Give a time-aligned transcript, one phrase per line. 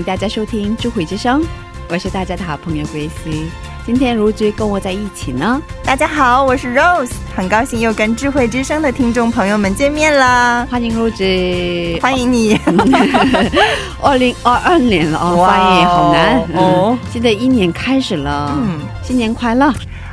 [0.00, 1.42] 迎大家收听智慧之声，
[1.90, 3.10] 我是大家的好朋友 Grace。
[3.84, 10.66] 今天如菊跟我在一起呢，大家好，我是 Rose，很高兴又跟智慧之声的听众朋友们见面啦！
[10.70, 11.98] 欢迎如菊。
[12.00, 12.58] 欢迎你，
[14.00, 16.98] 二零二二年了哦，哇哦发音好难哦哦。
[17.12, 19.70] 现在一年开始了，嗯新年快乐。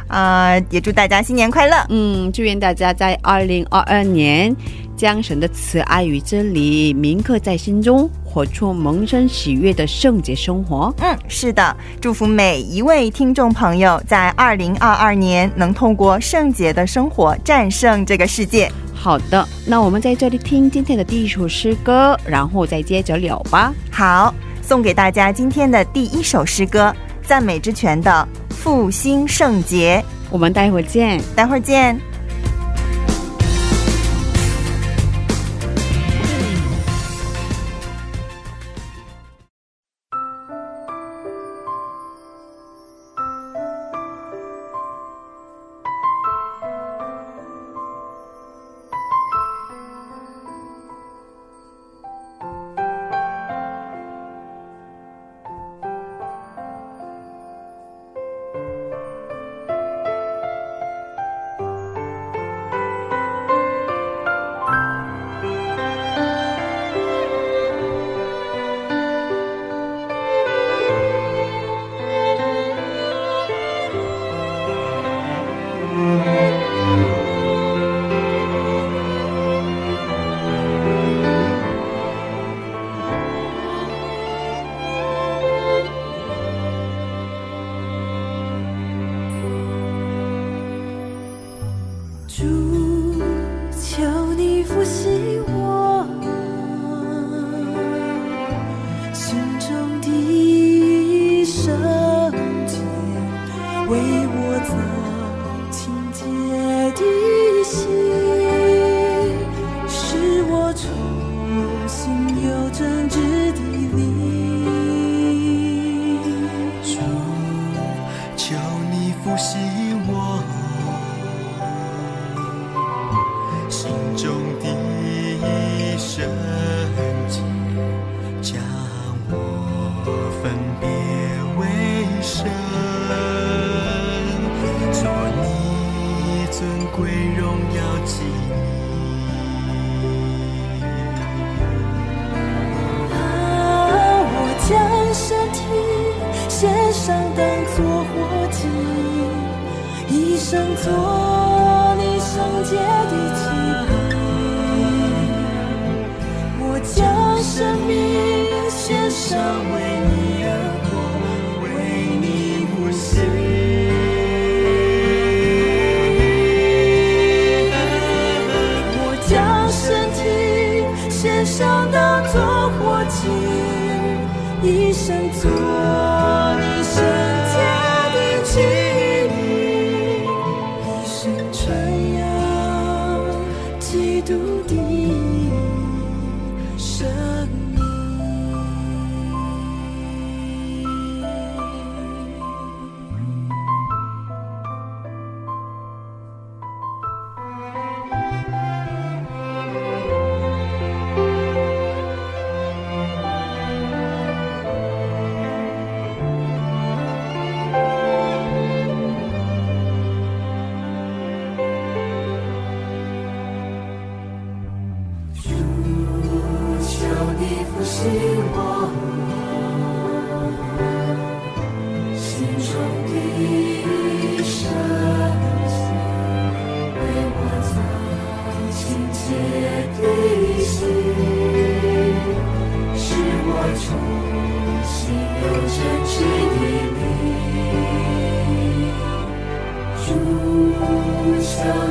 [0.10, 1.76] 啊、也祝大家新年快乐。
[1.90, 4.56] 嗯，祝愿大家在二零二二年
[4.98, 10.94] 将神的慈爱与真理铭刻在心中，活出萌生喜悦的圣洁生活。
[10.98, 18.70] 嗯，是的，祝福每一位听众朋友在二零二二年能通过圣洁的生活战胜这个世界。
[18.94, 23.72] 好的，那我们在这里听今天的第一首诗歌，然后再接着聊吧。
[23.92, 32.17] 好，送给大家今天的第一首诗歌，赞美之泉的《复兴圣洁我们待会儿见。》，待会儿见。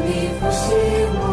[0.05, 0.65] 你复兴
[1.19, 1.25] 我。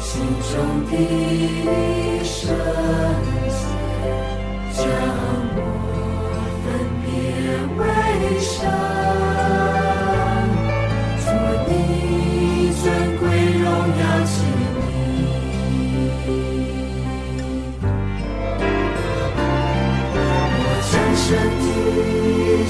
[0.00, 0.10] 心
[0.50, 0.54] 中
[0.90, 2.85] 的圣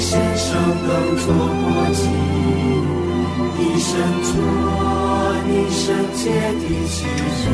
[0.09, 0.55] 献上
[0.87, 2.01] 当作活祭，
[3.59, 3.91] 一生
[4.23, 4.31] 做
[5.49, 5.83] 你圣
[6.15, 6.23] 洁
[6.61, 6.97] 的器
[7.43, 7.45] 皿。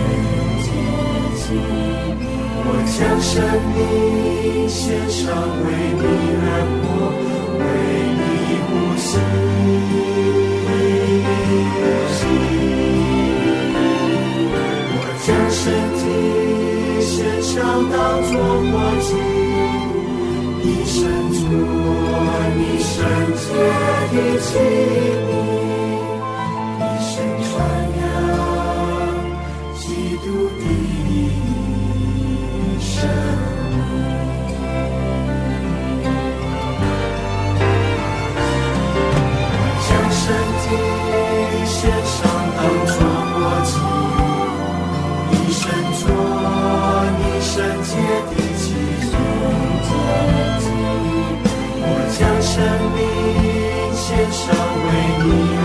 [2.65, 3.33] 我将生
[3.73, 3.81] 命
[4.69, 4.79] 献
[5.09, 5.25] 上，
[5.65, 5.67] 为
[5.97, 6.05] 你
[6.45, 6.47] 而
[6.83, 6.85] 活，
[7.59, 7.65] 为
[8.21, 8.21] 你
[8.69, 8.71] 呼
[9.01, 9.11] 吸，
[14.93, 15.61] 我将身
[15.97, 16.01] 体
[17.01, 17.11] 献
[17.43, 17.51] 上，
[17.91, 17.97] 当
[18.29, 18.31] 作
[18.71, 19.11] 活祭，
[20.65, 21.01] 一生
[21.33, 21.41] 做
[22.57, 22.95] 你圣
[23.37, 23.45] 洁
[24.13, 24.49] 的器
[25.29, 25.31] 皿，
[26.79, 27.13] 一生
[27.43, 27.51] 传
[27.99, 28.01] 扬
[29.77, 29.83] 基
[30.25, 30.27] 督
[30.61, 30.65] 的
[32.81, 33.42] 生。
[52.63, 55.62] 生命献上，为你。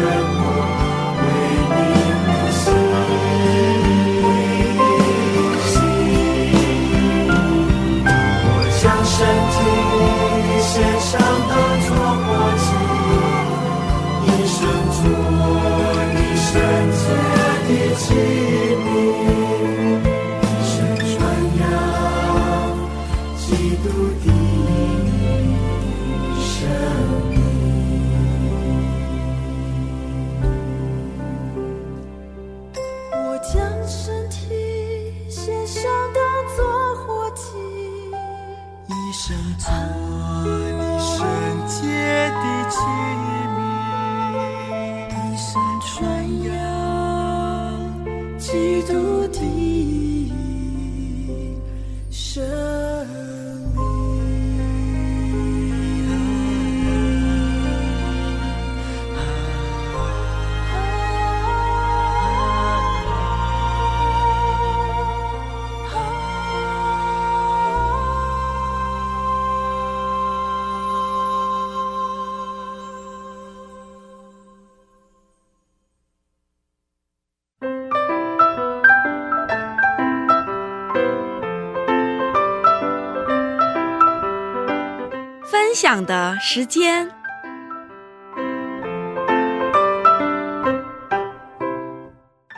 [85.78, 87.08] 分享的时间。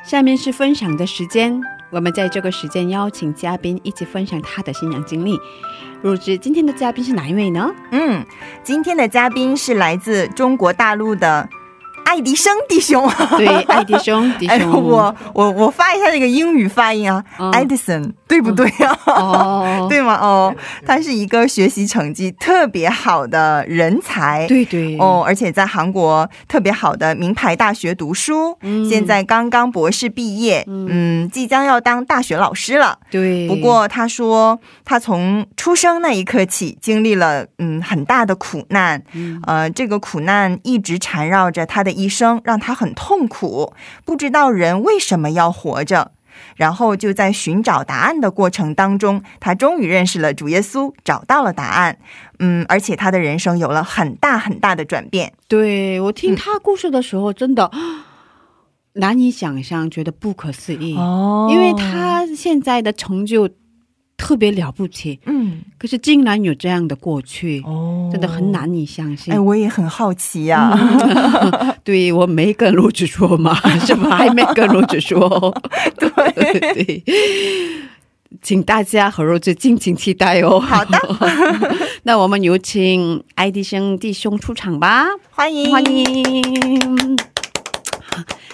[0.05, 5.37] 下面是分享的时间，我们在这个时间邀请嘉宾一起分享他的新娘经历。
[6.01, 7.69] 入职今天的嘉宾是哪一位呢？
[7.91, 8.25] 嗯，
[8.63, 11.49] 今天的嘉宾是来自中国大陆的
[12.09, 13.07] 爱迪生弟兄。
[13.37, 18.97] 对，爱迪生，弟 哎，兄，我我我发一下这个英语发音啊、嗯 e d i s o n 对不对啊？
[19.05, 20.15] 哦， 对吗？
[20.19, 20.53] 哦，
[20.87, 24.47] 他是一个学习成绩特别好的人才。
[24.47, 32.97] 对对，哦，而且在韩国特别好的名牌大学读书，嗯现在刚刚博士毕业，嗯即将要当大学老师了。
[33.11, 43.73] 对，不过他说，他从出生那一刻起，经历了嗯很大的苦难，嗯呃，这个苦难一直缠绕着他的一生，让他很痛苦，
[44.05, 46.11] 不知道人为什么要活着。
[46.55, 51.97] 然后就在寻找答案的过程当中，他终于认识了主耶稣，找到了答案。
[52.39, 55.33] 嗯，而且他的人生有了很大很大的转变。
[55.49, 57.69] 对我听他故事的时候，真的
[58.93, 60.95] 难以想象，觉得不可思议。
[60.95, 63.49] 哦因为他现在的成就
[64.19, 68.49] 特别了不起，嗯可是竟然有这样的过去，哦真的很。
[68.49, 69.31] 难以相信。
[69.31, 70.75] 哎，我也很好奇呀、
[71.85, 73.53] 对我没跟卢子说嘛，
[73.85, 74.17] 是吧？
[74.17, 75.55] 还没跟卢子说。
[75.95, 77.03] 对对，
[78.41, 80.59] 请大家和肉子敬请期待哦。
[80.59, 80.97] 好的，
[82.03, 85.85] 那我们有请爱迪生弟兄出场吧，欢迎欢。
[85.85, 87.15] 迎。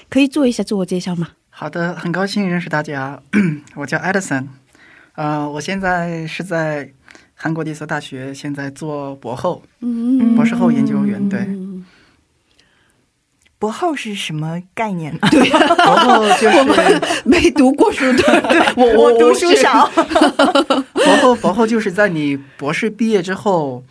[0.10, 1.30] 可以做一下自我介绍吗？
[1.50, 3.18] 好的，很高兴认识大家，
[3.76, 4.48] 我叫 Edison，
[5.16, 6.90] 呃，我现在是在
[7.34, 11.48] 韩国的一所大学，现在做博后，嗯博士后研究员，对，
[13.58, 15.20] 博后是什么概念呢？
[15.32, 19.88] 对博后就是没读过书的，对我我读书少。
[19.88, 23.84] 博后，博后后就是在你博士毕业之后，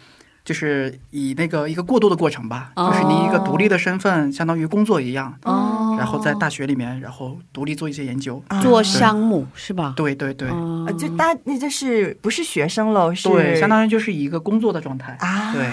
[0.44, 8.42] 就是以那个一个过渡的过程吧，哦就是你一个独立的身份，相当于工作一样，哦，然后在大学里面，然后独立做一些研究。
[8.48, 9.94] 啊做项目是吧？
[9.96, 13.14] 对对对、哦呃就大那这是不是学生喽？
[13.14, 15.16] 是对，相当于就是一个工作的状态。
[15.20, 15.64] 啊，对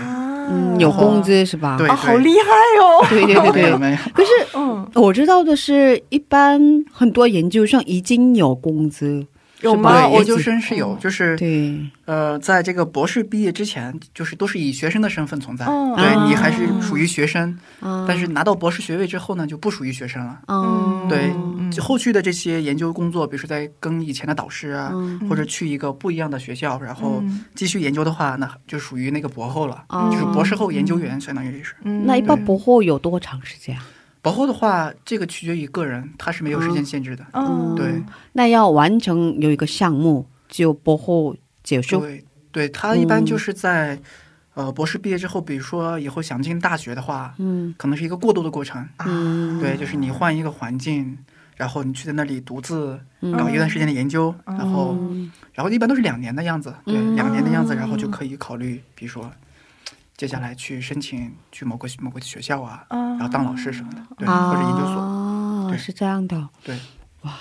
[0.49, 1.77] 嗯，有工资是吧？
[1.77, 2.45] 对哦，好厉害
[2.81, 3.05] 哦！
[3.09, 3.77] 对对对对没有。
[3.77, 6.59] 没有，可是嗯，我知道的是，一般
[6.91, 9.25] 很多研究生已经有工资，
[9.61, 10.01] 有是吧？
[10.01, 10.07] 吗？
[10.07, 15.65] 我研究生是有，就是对，呃，在这个博士毕业之前，就是都是以学生的身份存在。
[15.65, 20.39] 嗯对啊你还是属于学生，啊但是拿到博士学位之后呢，就不属于学生了。
[20.47, 21.69] 嗯，对嗯。
[21.71, 25.19] 就后续的这些研究工作，比如说在跟以前的导师啊，嗯。
[25.29, 27.45] 或者去一个不一样的学校，然后嗯。
[27.55, 30.09] 继续研究的话，那就属于那个博后了，哦。
[30.11, 31.75] 就是博士后研究员，相当于是。
[31.83, 32.05] 嗯。
[32.05, 33.83] 那一般博后有多长时间啊？
[34.21, 37.25] 博后的话，这个取决于个人，他是没有时间限制的。
[37.33, 38.01] 嗯对。
[38.33, 41.99] 那要完成有一个项目，就博后结束。
[41.99, 43.99] 对，对他一般就是在、
[44.53, 47.73] 呃博士毕业之后，比如说以后想进大学的话，嗯。
[47.77, 48.87] 可能是一个过渡的过程。
[48.99, 51.17] 嗯，对，就是你换一个环境，
[51.55, 53.31] 然后你去在那里独自嗯。
[53.31, 55.31] 搞一段时间的研究，然后嗯。
[55.53, 57.15] 然后一般都是两年的样子，对，嗯。
[57.15, 59.31] 两年的样子，然后就可以考虑，比如说
[60.21, 66.75] 接下来去申请去某个某个学校啊，嗯然后当老师什么的，对，啊，或者研究所，哦是这样的，对，
[67.23, 67.33] 哇。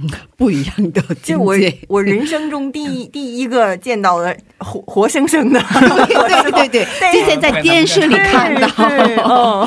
[0.36, 1.54] 不一样的这我。
[1.88, 9.66] 我人生中第一 第一个见到的活活生生的，对对对，之前在电视里看到，是哦，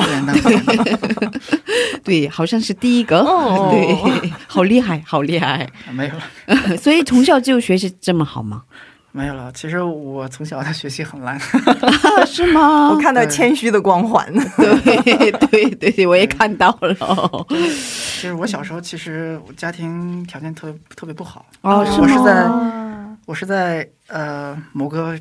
[2.04, 3.70] 对，好像是第一个，哦。
[3.72, 5.68] 对，好厉害，好厉害。
[5.92, 6.14] 没有
[6.54, 8.62] 了，所以从小就学习这么好吗？
[9.16, 9.52] 没有了。
[9.52, 12.88] 其实我从小的学习很烂，啊， 是吗？
[12.90, 14.26] 我看到谦虚的光环。
[14.58, 16.92] 对对对对，我也看到了。
[17.48, 17.56] 就
[18.28, 22.50] 是我小时候其实我家庭条件特别特别不好，哦，是我是在？
[23.26, 25.16] 我是在呃某个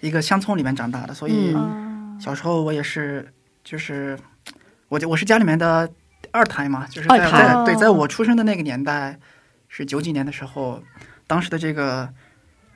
[0.00, 3.28] 一个乡村里面长大的，所以嗯小时候我也是
[3.64, 4.16] 就是
[4.88, 5.90] 我就我是家里面的
[6.30, 9.18] 二胎嘛，就是在在对，在我出生的那个年代
[9.68, 10.80] 是九几年的时候，
[11.26, 12.08] 当时的这个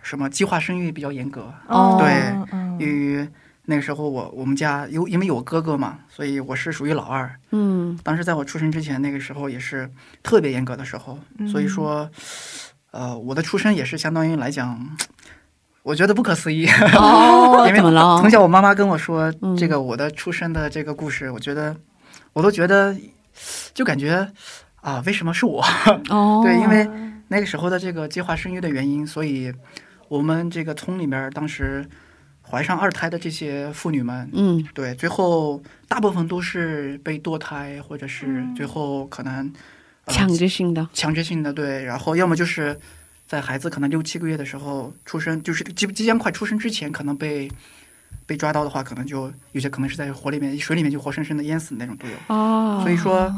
[0.02, 2.12] 什么计划生育比较严格，哦对
[2.52, 3.28] 嗯因为
[3.66, 7.30] 那个时候我我们家有因为有哥哥嘛，所以我是属于老二。
[7.52, 9.88] 嗯当时在我出生之前，那个时候也是
[10.22, 11.18] 特别严格的时候，
[11.50, 12.10] 所以说，
[12.90, 14.96] 呃，我的出生也是相当于来讲，
[15.82, 16.66] 我觉得不可思议。
[16.96, 18.18] 哦， 因为怎么了？
[18.20, 21.76] 从小我妈妈跟我说嗯这个我的出生的这个故事，我觉得
[22.32, 22.96] 我都觉得
[23.72, 24.26] 就感觉
[24.80, 25.62] 啊，为什么是我？
[26.10, 26.88] 哦，对，因为
[27.28, 29.52] 那个时候的这个计划生育的原因，所以
[30.10, 31.88] 我们这个村里面当时
[32.42, 34.66] 怀上二胎的这些妇女们，嗯。
[34.74, 39.52] 对，最后大部分都是被堕胎，或者是最后可能、
[40.06, 42.76] 呃强制性的，强制性的对，然后要么就是
[43.28, 47.48] 在孩子可能六七个月的时候出生，就是即即将快出生之前，可能被
[48.26, 52.14] 被抓到的话，可能就有些可能是在火里面、水里面就活生生的淹死的那种都有。
[52.26, 53.32] 哦，所以说，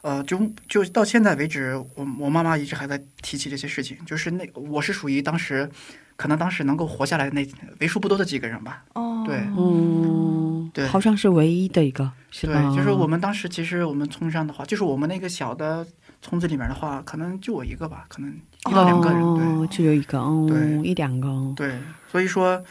[0.00, 5.68] 呃，就就到现在为止，我我妈妈一直还在提起这些事情，就是那我是属于当时
[6.16, 7.46] 可能当时能够活下来的那
[7.80, 8.84] 为数不多的几个人吧。
[8.94, 9.22] 哦。
[9.26, 9.36] 对。
[9.56, 10.86] 嗯，对。
[10.86, 12.54] 好像是唯一的一个，是吧？
[12.54, 15.86] 对，就是我们当时其实我们村上的话，就是我们那个小的
[16.20, 20.88] 村子里面的话，可能就我一个吧，可能一到两个人，哦，只有一个，哦，对。
[20.88, 21.78] 一两个，对对，
[22.10, 22.62] 所以说。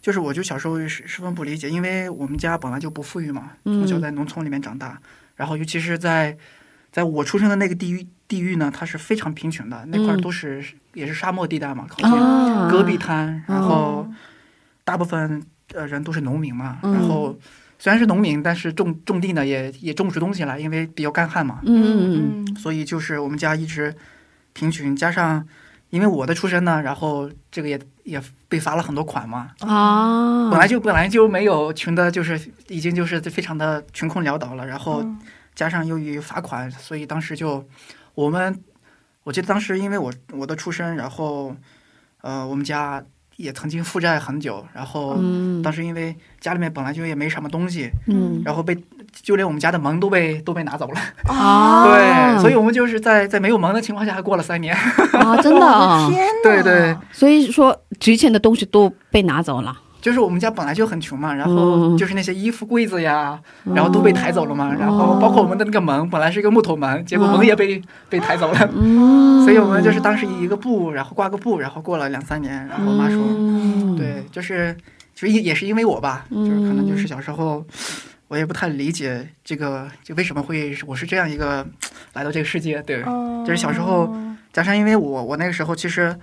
[0.00, 4.98] 就是我就小时候十十分不理解，因为我们家本来就不富裕嘛，从小嗯在农村里面长大，
[5.34, 6.38] 然后尤其是在
[6.92, 10.64] 在我出生的那个地域地域呢，它是非常贫穷的，那块都是、
[10.98, 14.14] 也是沙漠地带嘛，靠近啊，戈壁滩，然后哦。
[14.84, 15.42] 大部分
[15.74, 16.92] 呃人都是农民嘛，嗯。
[16.94, 17.38] 然后
[17.78, 22.56] 虽然是农民，但是种种地呢也也种不出东西来，因为比较干旱嘛，嗯嗯嗯。
[22.56, 23.94] 所以就是我们家一直
[24.54, 25.46] 贫穷，加上
[25.90, 35.18] 因为我的出身呢，然后这个也也被罚了很多款嘛，嗯啊，本来就本来就没有穷的，就是已经就是非常的穷困潦倒了，然后嗯
[35.54, 37.62] 加上由于罚款，所以当时就
[38.14, 38.58] 我们，
[39.28, 41.54] 我记得当时因为我我的出身，然后
[42.22, 43.04] 呃我们家
[43.36, 45.60] 也曾经负债很久，然后嗯。
[45.60, 48.40] 当时因为家里面本来就也没什么东西，嗯。
[48.42, 48.74] 然后被
[49.12, 54.74] 就连我们家的门都被都被拿走了，啊， 对，所以我们就是在在没有门的情况下还过了三年，
[55.12, 55.60] 啊，真的
[56.08, 56.32] 天哪！
[56.42, 61.98] 对对，所以说值钱的东西都被拿走了，就是我们家本来就很穷嘛，然后嗯。
[61.98, 63.40] 就是那些衣服柜子呀，
[63.74, 74.76] 然后都被抬走了嘛，然后包括我们的那个门，本来是一个木头门，结果门也被、被抬走了，嗯， 所以我们就是当时一个布，然后挂个布，然后过了两三年，然后我妈说，嗯，对，就是
[75.14, 77.64] 就也也是因为我吧，就是可能就是小时候
[78.28, 81.66] 我也不太理解这个，就为什么会我是这样一个
[82.12, 84.14] 来到这个世界，对，哦就是小时候
[84.52, 86.14] 加上因为我我那个时候其实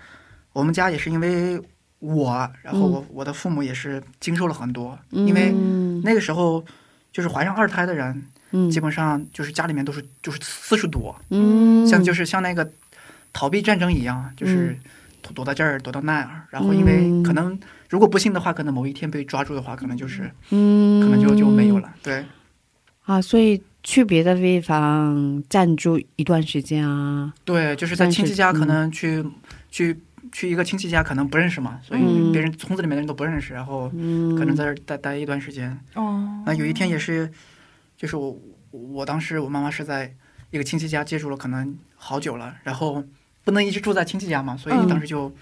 [0.53, 1.59] 我们家也是因为
[2.05, 6.63] 我，然后我、我的父母也是经受了很多，因为嗯那个时候
[7.11, 8.69] 就是怀上二胎的人，嗯。
[8.69, 11.85] 基本上就是家里面都是就是四十多，嗯。
[11.87, 12.69] 像就是像那个
[13.33, 14.77] 逃避战争一样，就是
[15.21, 17.23] 躲躲到这儿，躲到那儿，然后因为嗯。
[17.23, 17.59] 可能
[17.89, 21.01] 如果不幸的话，可能某一天被抓住的话，可能就是嗯。
[21.01, 21.93] 可能就就没有了。
[22.03, 22.23] 对，
[23.05, 27.33] 啊，所以去别的地方暂住一段时间啊。
[27.43, 29.23] 对，就是在亲戚家，可嗯能去、
[29.69, 29.97] 去
[30.35, 35.79] 去一个亲戚家，可能不认识嘛，所以嗯别人村子里面的人都不认识，然后嗯，可能在这儿待待一段时间。
[35.93, 37.31] 哦，那有一天也是，
[37.95, 38.37] 就是我
[38.71, 40.13] 我当时我妈妈是在
[40.51, 43.01] 一个亲戚家接触了，可能好久了，然后
[43.45, 44.89] 不能一直住在亲戚家嘛，所以嗯。
[44.89, 45.33] 当时就、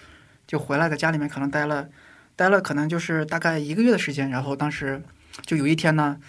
[0.46, 1.90] 就回来在家里面可能待了
[2.36, 5.02] 待了可能就是大概一个月的时间，然后当时
[5.44, 6.20] 就有一天呢，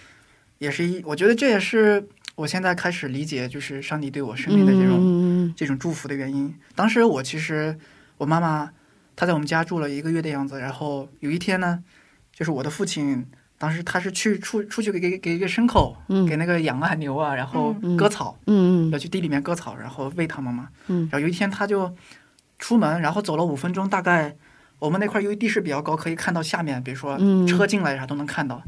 [0.57, 2.03] 也是一我觉得这也是
[2.33, 5.53] 我现在开始理解就是上帝对我生命的这种、嗯。
[5.55, 6.51] 这种祝福的原因。
[6.73, 7.77] 当时我其实
[8.17, 8.71] 我妈妈
[9.15, 11.83] 她在我们家住了一个月的样子，然后有一天呢，
[12.33, 13.25] 就是我的父亲
[13.57, 16.25] 当时他是去出出去给给给一个牲口，嗯。
[16.25, 17.95] 给那个羊啊牛啊，然后嗯。
[17.95, 20.67] 割草，嗯要去地里面割草，然后喂它们嘛。
[20.87, 21.07] 嗯。
[21.11, 21.93] 然后有一天他就
[22.59, 24.35] 出门，然后走了五分钟，大概
[24.79, 27.47] 我们那块儿由于地势比较高，可以看到下面，比如说嗯。
[27.47, 28.61] 车进来啥都能看到。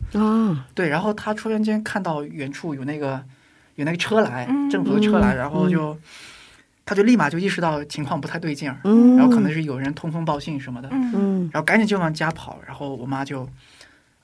[0.73, 3.21] 对，然后他突然间看到远处有那个
[3.75, 4.69] 有那个车来，嗯。
[4.69, 5.37] 政府的车来，嗯。
[5.37, 5.97] 然后就、
[6.87, 13.47] 他就立马就意识到情况不太对劲儿，嗯，然后可能是有人通风报信什么的，然后赶紧就往家跑，然后我妈就。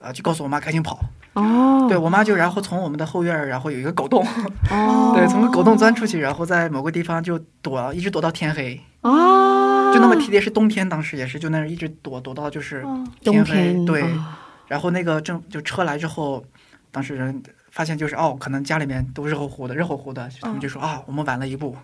[0.06, 1.00] 呃，就告诉我妈赶紧跑，
[1.32, 1.86] 哦。
[1.88, 4.22] 对我妈就然后从我们的后院，然后有一个狗洞，
[4.70, 5.14] 哦。
[5.16, 12.86] 对，从个狗洞钻出去，然后在某个地方就躲，一直躲到天黑，啊，就那么体贴，是冬天，当时也是就那儿一直躲躲到就是
[13.22, 14.38] 天黑，天对，啊
[14.68, 16.44] 然后那个正就车来之后，
[16.92, 17.42] 当时人
[17.74, 21.76] 发现就是哦，可能家里面都热乎乎的，热乎乎的，他们就说啊，我们晚了一步。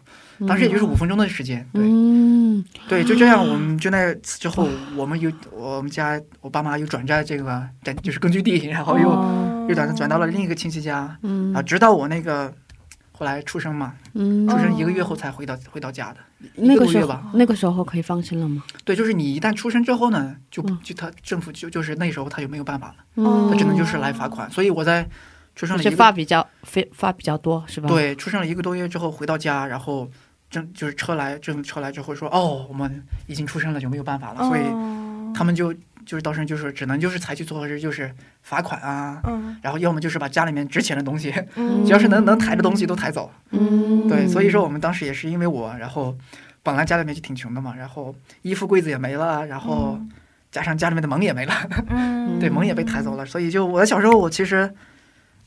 [0.47, 12.53] 当时也就是五分钟的时间，对嗯对，就这样，我们就那次之后，我们又我们家我爸妈又转在这个转就是根据地，然后又哦又转转到了另一个亲戚家，嗯啊，直到我那个
[13.11, 16.19] 后来出生嘛，嗯出生一个月后才回到回到家的，
[16.55, 17.19] 一那个时候。
[17.33, 18.63] 那个时候可以放心了吗？
[18.85, 22.95] 对，就是你一旦出生之后呢，就嗯就他政府就就是那时候他就没有办法了。
[23.15, 24.49] 嗯他只能就是来罚款。
[24.51, 25.05] 所以我在
[25.59, 30.09] 出生了是一个发比较发发比较多是吧？，对出生了一个多月之后回到家，然后
[30.49, 35.33] 正就是车来政府车来之后说哦，我们已经出生了就没有办法了，所以哦。
[35.35, 35.73] 他们就
[36.05, 38.09] 就是当时就是只能就是采取措施，就是
[38.41, 39.21] 罚款啊。
[39.25, 39.57] 嗯。
[39.61, 41.83] 然后要么就是把家里面值钱的东西，嗯。
[41.85, 43.29] 只要是能能抬的东西都抬走。
[43.51, 46.17] 嗯，对，所以说我们当时也是因为我，然后
[46.63, 49.99] 本来家里面就挺穷的嘛，然后衣服柜子也没了，然后
[50.51, 51.53] 加上家里面的门也没了，
[51.89, 52.39] 嗯。
[52.39, 54.73] 对，门也被抬走了，所以就我的小时候，我其实，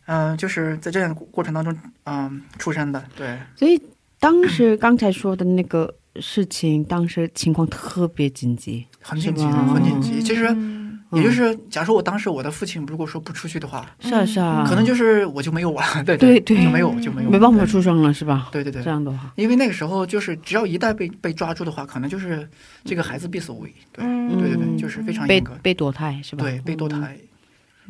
[0.06, 3.80] 嗯、就是在这样过程当中，嗯、出生的，对，所以
[4.18, 10.22] 当时刚才说的那个事情，当时情况特别紧急，很紧急，很紧急。
[10.22, 10.80] 其实，嗯
[11.12, 18.48] 也就是，假如我当时我的父亲如果说不出去的话，是啊是啊，可能就是我就没有我了，对对对就没有就没有，没办法出生了是吧？
[18.50, 22.48] 对对对这，样的话，因为那个时候就是只要一旦被被抓住的话，可能就是
[22.82, 26.44] 这个孩子必死无疑，对，嗯对对对，就是非常被严格，被堕胎是吧？
[26.44, 27.14] 对，被堕胎，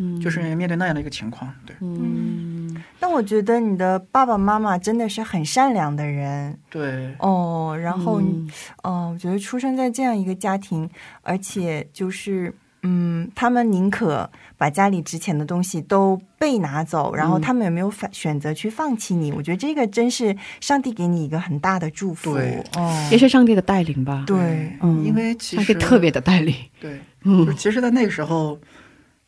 [0.03, 1.77] 嗯，就是面对那样的一个情况，对。
[1.81, 2.77] 嗯。
[2.99, 6.59] 那我觉得你的爸爸妈妈真的是很善良的人。
[6.69, 7.15] 对。
[7.19, 7.79] 哦。
[7.81, 8.51] 然后，嗯、
[8.83, 10.89] 嗯我觉得出生在这样一个家庭，
[11.23, 19.31] 而且就是，嗯，他们宁可把家里值钱的东西都被拿走，然后他们也没有反选择去放弃你？
[19.33, 22.35] 我觉得这个真是上帝给你一个很大的祝福。
[22.35, 22.65] 对。
[22.77, 24.25] 哦，也是上帝的带领吧？
[24.27, 27.47] 对，嗯，因为其实特别的带领，对，嗯。
[27.47, 28.59] 是其实，在那个时候，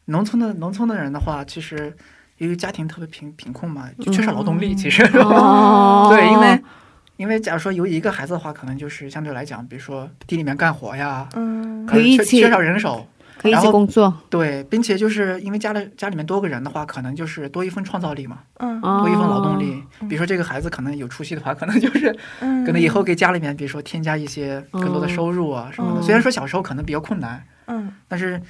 [0.07, 1.95] 农村的农村的人的话，其实
[2.39, 4.75] 由于家庭特别贫贫困嘛，就缺少劳动力。
[4.75, 6.63] 其实， 对，因为
[7.17, 13.07] 因为假如说有一个孩子的话，可能就是相对来讲，比如说地里面干活呀，嗯可以一起缺少人手，
[13.39, 19.83] 可以一起然后工作，对，并且就是因为家里家里面多个人的话，可能就是多一份创造力嘛，嗯多多一份劳动力。
[20.01, 26.01] 比如说这个孩子可能有出息的话，可能就是嗯，可能以后给家里面，比如说添加一些更多的收入啊什么的。
[26.01, 27.93] 嗯虽然说小时候可能比较困难，嗯。
[28.09, 28.41] 但是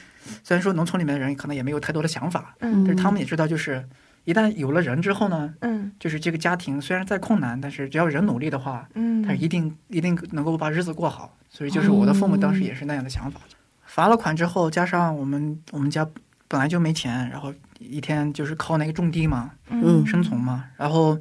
[0.43, 2.85] 虽然说农村里面的人可能也没有太多的想法，嗯。
[2.85, 3.87] 但是他们也知道，就是
[4.25, 5.93] 一旦有了人之后呢，嗯。
[5.99, 11.37] 就是这个家庭虽然再困难，但是只要人努力的话，嗯，他一定一定能够把日子过好。
[11.49, 13.41] 所以就是我的父母当时也是那样的想法。
[13.87, 16.05] 罚了款之后，加上我们我们家
[16.49, 21.17] 本来就没钱，然后一天就是靠那个种地嘛，嗯生存嘛，然后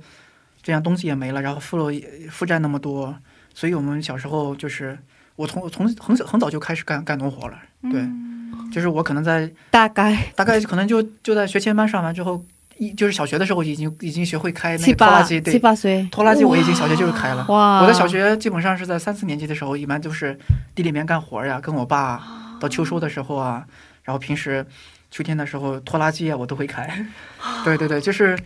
[0.64, 1.94] 这样东西也没了，然后负了
[2.32, 3.16] 负债那么多，
[3.54, 4.98] 所以我们小时候就是
[5.36, 7.58] 我从从很早很早就开始干干农活了，
[7.92, 8.08] 对，
[8.72, 12.44] 就是我可能在大概大概可能就就在学前班上完之后，
[12.78, 17.46] 一就是小学的时候已经已经学会开那个拖拉机，对，七八岁，拖拉机我已经小学就是开了。
[17.50, 20.38] 哇，我的小学基本上是在三四年级的时候，一般就是
[20.76, 22.22] 地里面干活呀，跟我爸
[22.60, 23.66] 到秋收的时候啊，
[24.04, 24.66] 然后平时
[25.10, 27.06] 秋天的时候拖拉机啊我都会开。
[27.66, 28.38] 对对对，就是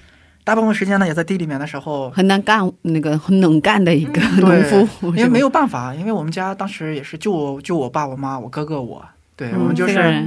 [0.48, 9.06] 大部分时间呢也在地里面的时候，很难干，那个很能干的一个农对夫，因为没有有办法，因为我们家当时也是就我就我爸我妈我哥哥我，
[9.36, 10.24] 对、嗯我们就是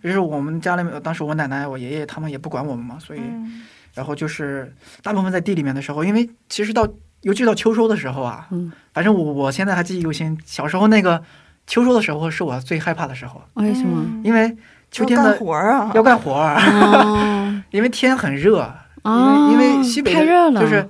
[0.00, 3.20] 就是我们家里面当时我奶奶我爷爷他们也不管我们嘛，所以。
[3.20, 3.62] 嗯
[3.94, 6.84] 然后就是大部分在地里面的时候，因为其实到
[7.20, 10.36] 尤其到秋收的时候啊，嗯反正我我现在还记忆犹新。
[10.44, 11.22] 小时候那个
[11.68, 14.04] 秋收的时候是我最害怕的时候，为什么？
[14.24, 14.56] 因为
[14.90, 18.68] 秋天的活儿啊，要干活儿，哦因为天很热，
[19.04, 20.88] 因哦为因为西北太热了，就是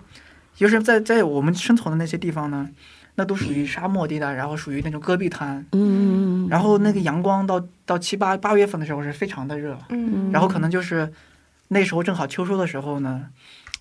[0.54, 2.68] 就是在在我们生存的那些地方呢，
[3.16, 11.12] 那都属于沙漠地带，然后属于那种戈壁滩，嗯，然后那个阳光到到七八八月份的时候是非常的热，嗯然后可能就是
[11.68, 13.26] 那时候正好秋收的时候呢，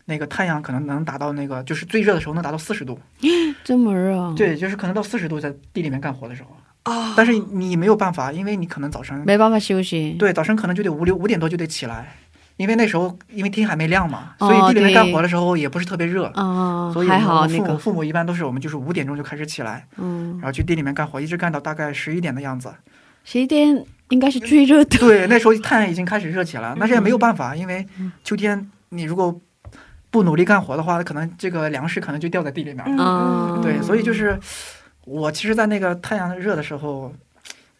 [0.05, 2.99] 那个太阳可能能达到那个就是最热的时候能达到四十度，
[3.63, 12.15] 这么热，，对，就是可能到四十度在地里面干活的时候，啊，但是你没有办法，因为你可能早晨没办法休息，对早晨可能就得五六五点多就得起来，
[12.57, 16.31] 因为那时候因为天还没亮嘛，哦所以地里面干活的时候也不是特别热。
[16.35, 22.73] 哦，所以还我父母好那个，父母一般都是我们就是五点钟就开始起来，嗯然，后去地里面干活，一直干到大概十一点的样子。
[23.23, 27.85] 十一点应该是最热的，对，那时候太阳已经开始热起来了，但是也没有办法，因为
[28.23, 29.39] 秋天你如果
[30.11, 32.83] 不努力干活的话，可能这个粮食可能就掉在地里面。
[32.85, 34.37] 嗯啊对，所以就是
[35.05, 37.11] 我其实，在那个太阳热的时候，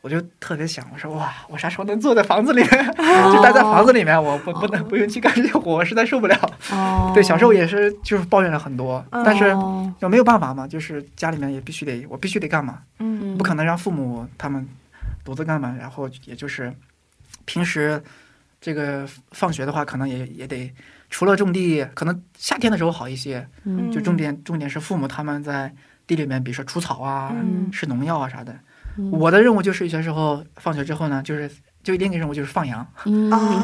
[0.03, 2.85] 我就特别想，我说哇，我啥时候能坐在房子里面，
[3.31, 6.37] 就待在房子里面，我不不能不用去干这些活，我实在受不了。
[6.71, 9.55] 哦， 对，小时候也是就是抱怨了很多，但是
[10.01, 14.67] 就没有办法嘛，就是家里面也必须得我必须得干嘛，嗯不可能让父母他们
[15.23, 16.73] 独自干嘛，然后也就是
[17.45, 18.03] 平时
[18.59, 20.69] 这个放学的话，可能也也得
[21.09, 23.89] 除了种地，可能夏天的时候好一些，嗯。
[23.89, 25.73] 就重点重点是父母他们在
[26.05, 27.69] 地里面，比如说除草啊、嗯。
[27.71, 28.53] 施农药啊啥的。
[28.97, 29.11] 嗯。
[29.11, 31.49] 我的任务就是有些时候放学之后呢，就是
[31.83, 32.85] 就另一个任务就是放羊，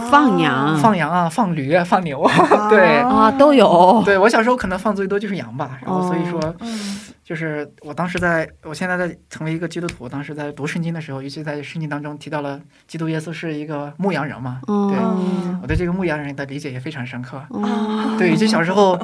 [0.09, 0.77] 放羊。
[0.79, 2.69] 放羊啊，放驴啊，放牛啊。
[2.69, 2.97] 对。
[2.99, 6.99] 啊都有，对我小时候可能放最多就是羊吧，然后所以哦说嗯。
[7.29, 14.97] 就是我当时在，我现在在成为一个基督徒，当时在读圣经的时候，尤其在圣经当中提到了基督耶稣是一个牧羊人嘛，对。
[14.97, 17.39] 嗯我对这个牧羊人的理解也非常深刻。
[17.49, 18.15] 哦。
[18.17, 18.99] 对，以及小时候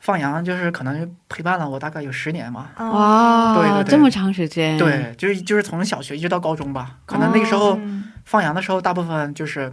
[0.00, 2.70] 放羊，就是可能陪伴了我大概有十年嘛。
[2.74, 3.90] 啊哇，对对对。
[3.90, 9.72] 这么长时间，对，就是就是从小学一直到高中吧，可能那个时候嗯放羊的时候，大部分就是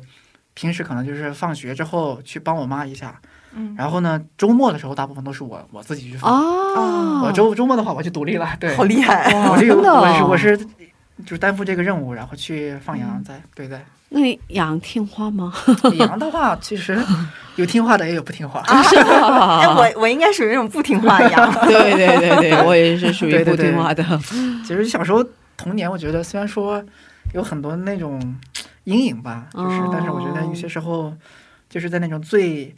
[0.54, 3.20] 平时可能就是放学之后去帮我妈一下，
[3.54, 3.74] 嗯。
[3.78, 6.32] 然后呢周末的时候大部分都是我我自己去放。
[6.32, 10.02] 哦，我周周末的话我就独立了， 对，好厉害，我这个真的哦。
[10.02, 10.58] 我是我是
[11.26, 13.80] 就是担负这个任务，然后去放羊，在对对。
[14.10, 15.54] 那羊听话吗？
[15.98, 16.98] 羊的话，其实
[17.58, 18.62] 有听话的，也有不听话。
[18.67, 24.04] 哎，我我应该属于那种不听话的羊，对对对对，我也是属于不对对对听话的。
[24.65, 25.24] 其实小时候
[25.58, 26.84] 童年，我觉得虽然说
[27.34, 28.20] 有很多那种
[28.86, 31.13] 阴影吧，就是，哦但是我觉得有些时候
[31.70, 32.74] 就是在那种最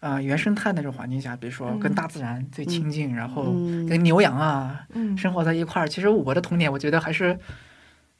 [0.00, 5.88] 呃原生态那种环境下，比如说跟大自然最亲近，然后嗯跟牛羊啊嗯生活在一块儿。
[5.88, 7.38] 其实我的童年，我觉得还是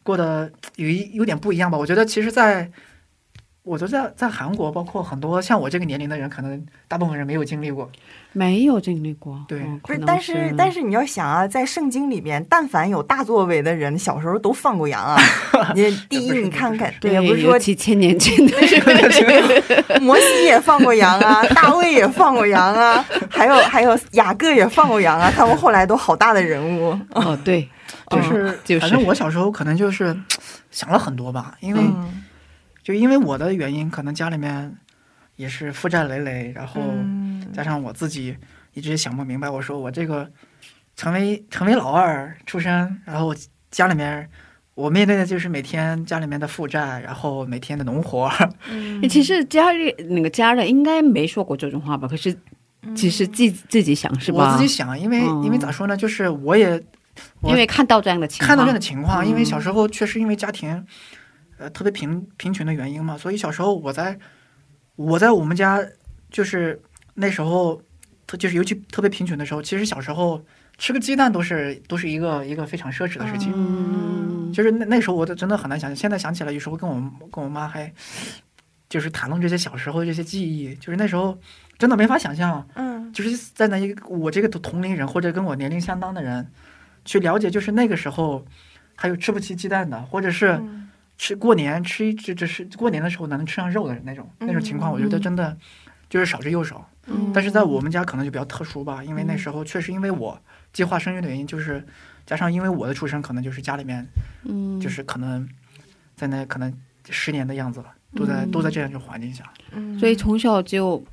[0.03, 1.79] 过得有一有点不一样吧。
[1.79, 2.71] 我觉得其实在，
[3.63, 7.91] 我觉得在在韩国，包括很多像我这个年龄的人，可能大部分人没有经历过。
[8.35, 15.21] 没有经历过，对不是但是但是你要想啊，在圣经里面，但凡有大作为的人，小时候都放过羊啊。
[15.77, 26.99] 你第一，你看看，对，也不是说几千年前的事，摩西也放过羊啊，大卫也放过羊啊，还有还有雅各也放过羊啊，他们后来都好大的人物。
[27.11, 27.69] 哦，对，
[28.17, 30.17] 就是，嗯就是反正我小时候可能就是
[30.71, 32.23] 想了很多吧，因为、嗯
[32.83, 34.77] 就因为我的原因，可能家里面
[35.37, 38.37] 也是负债累累，然后嗯加上我自己
[38.75, 40.29] 一直想不明白，我说我这个
[40.97, 43.33] 成为成为老二出生，然后
[43.71, 44.29] 家里面
[44.75, 48.29] 我面对的就是每天家里面的负债，然后每天的农活，
[49.09, 52.09] 其实家里那个家人应该没说过这种话吧？
[52.09, 52.37] 可是
[52.97, 54.51] 其实自自己想是吧？
[54.51, 56.83] 我自己想，因为、嗯因为咋说呢，就是我也我
[57.43, 59.29] 因为看到这样的情况，看到这样的情况，嗯。
[59.29, 60.87] 因为小时候确实因为家庭，
[61.59, 64.19] 呃，特别贫贫穷的原因嘛，所以小时候我在
[64.97, 65.85] 我在我们家
[66.31, 66.81] 就是
[67.15, 67.83] 那时候，
[68.27, 70.43] 特就是尤其特别贫穷的时候，其实小时候
[70.79, 73.53] 吃个鸡蛋都是都是一个一个非常奢侈的事情。
[73.55, 76.95] 嗯，就是那那时候我都真的很难想象，现在想起来有时候跟我
[77.31, 77.93] 跟我妈还
[78.89, 81.39] 就是谈论这些小时候这些记忆，就是那时候
[81.79, 82.93] 真的没法想象，嗯。
[83.13, 86.51] 就是在那一个我这个同龄人或者跟我年龄相当的人
[87.05, 88.45] 去了解，就是那个时候
[88.95, 90.79] 还有吃不起鸡蛋的，或者是嗯。
[91.19, 95.57] 吃过年吃一只只是过年的时候能吃上肉的那种那种情况，我觉得真的
[96.11, 96.89] 就是少之又少。
[97.07, 97.31] 嗯。
[97.33, 100.37] 但是在我们家可能就比较特殊吧，因为那时候确实因为我
[100.73, 101.87] 计划生育的原因，就是
[102.27, 104.05] 加上因为我的出生，可能就是家里面
[104.45, 104.81] 嗯。
[104.81, 105.49] 就是可能
[106.17, 106.73] 在那可能
[107.09, 109.45] 十年的样子了，都在、都在这样一种环境下。
[109.71, 109.97] 嗯。
[110.01, 111.05] 所以从小就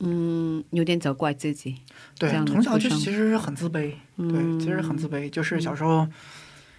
[0.00, 1.76] 嗯有点责怪自己。
[2.18, 4.28] 对从小就其实很自卑，嗯。
[4.28, 6.06] 对，其实很自卑，就是小时候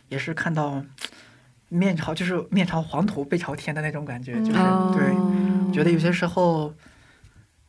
[0.09, 0.83] 也是看到
[1.69, 4.91] 面朝就是面朝黄土背朝天的那种感觉，就是、哦。
[4.93, 6.73] 对，觉得有些时候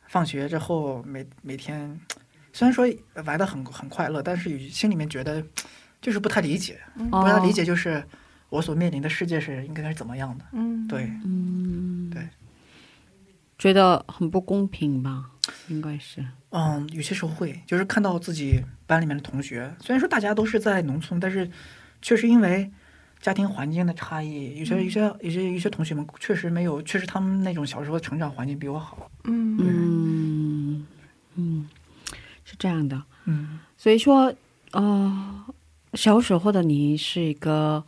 [0.07, 1.99] 放学之后每每天
[2.53, 2.85] 虽然说
[3.25, 5.43] 玩的很很快乐，但是有心里面觉得
[6.01, 6.79] 就是不太理解，
[7.11, 8.03] 哦不太理解就是
[8.49, 12.29] 我所面临的世界是应该是怎么样的，嗯，对，嗯，对，
[13.57, 15.31] 觉得很不公平吧？
[15.67, 21.49] 应该是，嗯，有些时候会，就是看到自己班里面的同学，虽然说大家都是在农村，但是
[22.01, 22.69] 确实因为
[23.21, 29.09] 家庭环境的差异，有些有些有些有些同学们确实没有，确实他们那种小时候的成长环境比我好。
[29.25, 30.87] 嗯嗯
[31.35, 31.69] 嗯，
[32.45, 33.01] 是这样的。
[33.25, 34.33] 嗯，所以说，
[34.71, 35.45] 呃，
[35.93, 37.83] 小时候的你是一个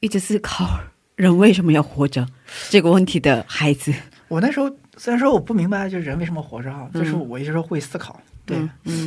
[0.00, 0.80] 一直思考
[1.16, 2.26] 人为什么要活着
[2.68, 3.92] 这个问题的孩子。
[4.28, 8.58] 我那时候虽然说我不明白就是人为什么活着哈，嗯就是我一直说会思考，对、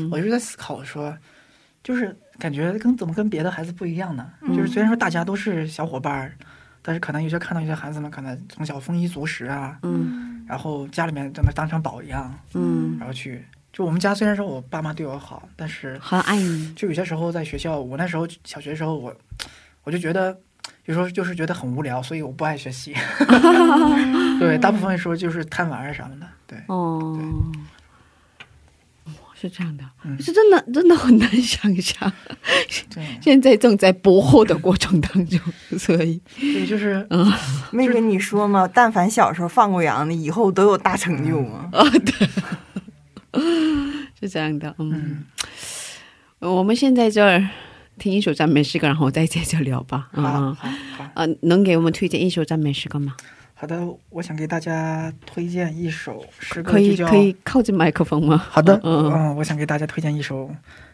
[0.10, 1.16] 我一直在思考说，
[1.84, 4.28] 就是感觉跟怎么跟别的孩子不一样呢？
[4.42, 6.34] 嗯就是虽然说大家都是小伙伴儿，
[6.82, 13.46] 但是可能有些看到有些孩子们可能从小丰衣足食啊，嗯然后家里面真的当成宝一样，嗯，然后去。
[13.72, 16.74] 就我们家虽然说我爸妈对我好，但是很爱你。
[16.74, 19.16] 就有些时候在学校，我那时候小学的时候，我
[19.84, 20.36] 我就觉得
[20.86, 22.94] 有时候就是觉得很无聊，所以我不爱学习。
[24.40, 26.28] 对，大部分时候就是贪玩儿什么的。
[26.46, 27.18] 对，哦，
[29.34, 32.12] 是这样的，嗯是真的真的很难想象，
[32.94, 35.40] 对， 现在正在播后的过程当中，
[35.78, 37.32] 所以对，就是嗯
[37.72, 38.70] 没跟你说吗？
[38.74, 41.70] 但凡小时候放过羊的，以后都有大成就嘛。
[44.20, 45.26] 是这样的，嗯，
[46.40, 47.46] 嗯，我们现在这儿
[47.98, 50.10] 听一首赞美诗歌，然后再接着聊吧。
[50.14, 53.16] 啊嗯，好好呃，能给我们推荐一首赞美诗歌吗？
[53.56, 58.38] 好的，我想给大家推荐一首诗歌，可以可以靠近麦克风吗？
[58.38, 60.50] 好的，嗯嗯，我想给大家推荐一首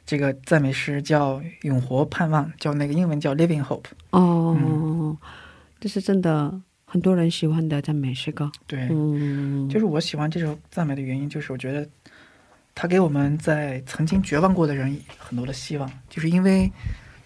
[0.06, 3.86] 这个赞美诗，叫《永活盼望》，叫那个英文叫 Living Hope。
[4.12, 5.18] 哦，嗯
[5.80, 8.52] 这是真的很多人喜欢的赞美诗歌。
[8.68, 11.88] 对，嗯，就是我喜欢这首赞美的原因，就是我觉得
[12.82, 16.72] 它给我们在曾经绝望过的人很多的希望，就是因为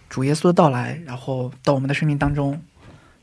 [0.10, 2.60] 主耶稣的到来，然后到我们的生命当中，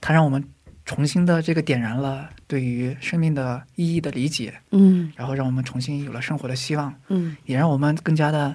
[0.01, 0.45] 他让我们
[0.85, 8.55] 重新的这个点燃了对于生命的意义的理解，嗯然后让我们重新有了生活的希望，嗯也让我们更加的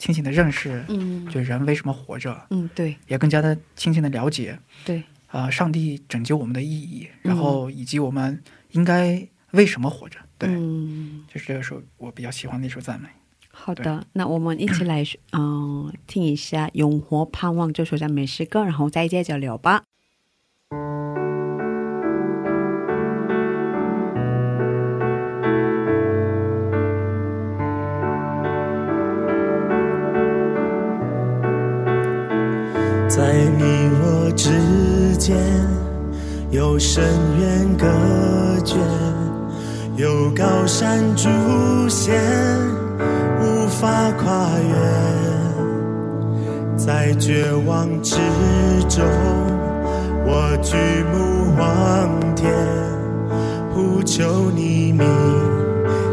[0.00, 8.42] 清醒的认识，嗯就人为什么活着，嗯，对也更加的清醒的了解，对，啊、上帝拯救我们的意义，嗯然后以及我们
[8.72, 10.48] 应该为什么活着，对。
[10.50, 13.08] 嗯，就是这个首我比较喜欢的一首赞美。
[13.50, 19.82] 好的，那我们一起来嗯、听一下《永活盼望》这首赞美诗歌，然后再接着聊吧。
[33.08, 35.34] 在你我之间
[36.50, 37.02] 有深
[37.40, 37.86] 渊隔
[38.62, 38.76] 绝，
[39.96, 41.26] 有高山阻
[41.88, 42.14] 险，
[43.40, 44.76] 无法跨越。
[46.76, 48.16] 在绝望之
[48.90, 49.02] 中，
[50.26, 50.76] 我举
[51.10, 52.52] 目望天，
[53.72, 55.08] 呼求你名，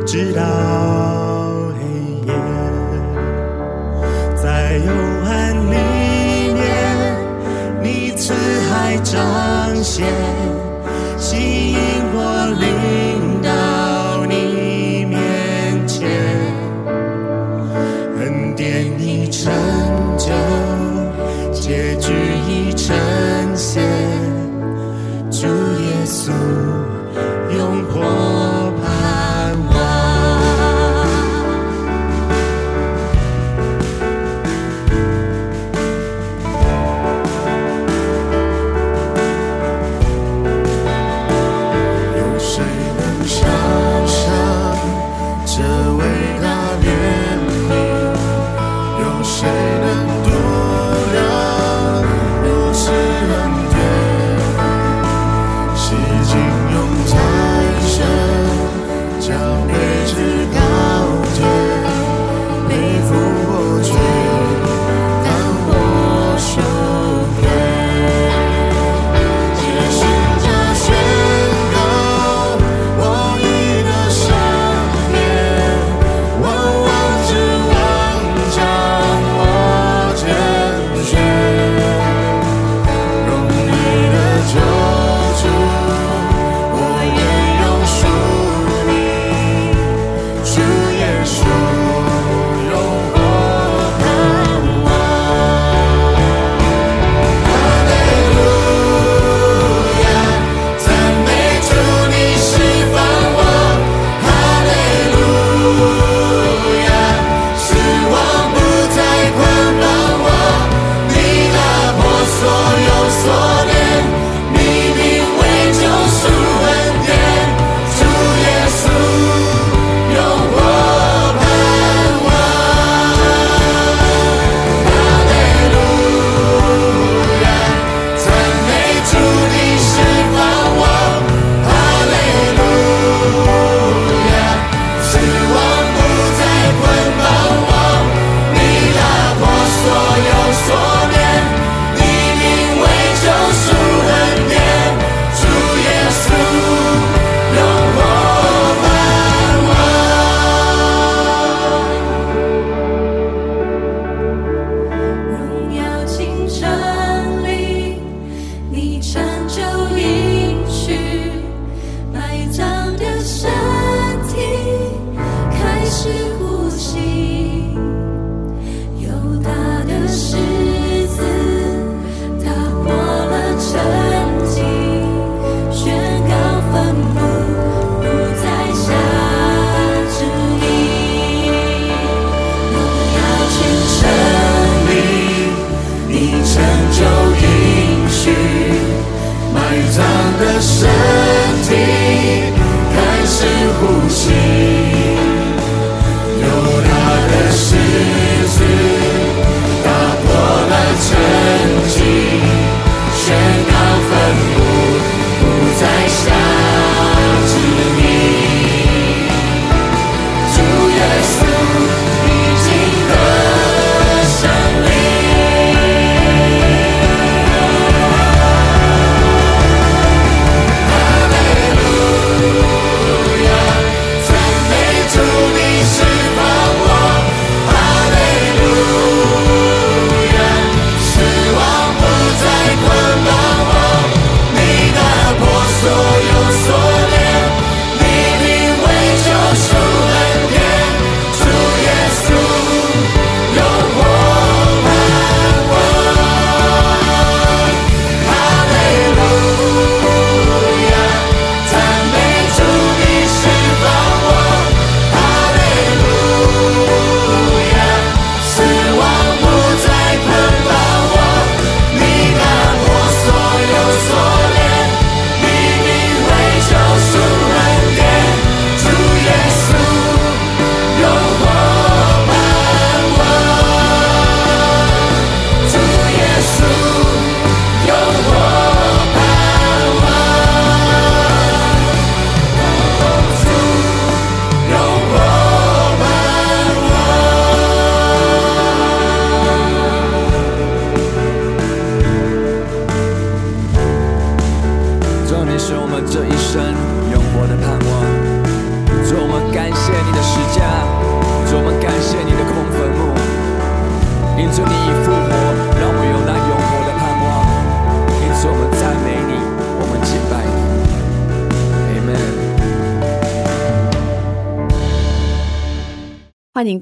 [0.08, 0.41] 直到
[1.76, 1.84] 黑
[2.26, 2.34] 夜。
[4.41, 4.93] 在幽
[5.26, 5.76] 暗里
[6.54, 6.63] 面，
[7.84, 8.34] 你慈
[8.72, 9.19] 爱彰
[9.84, 10.08] 显，
[11.17, 11.78] 吸引
[12.13, 12.17] 我
[12.62, 12.65] 灵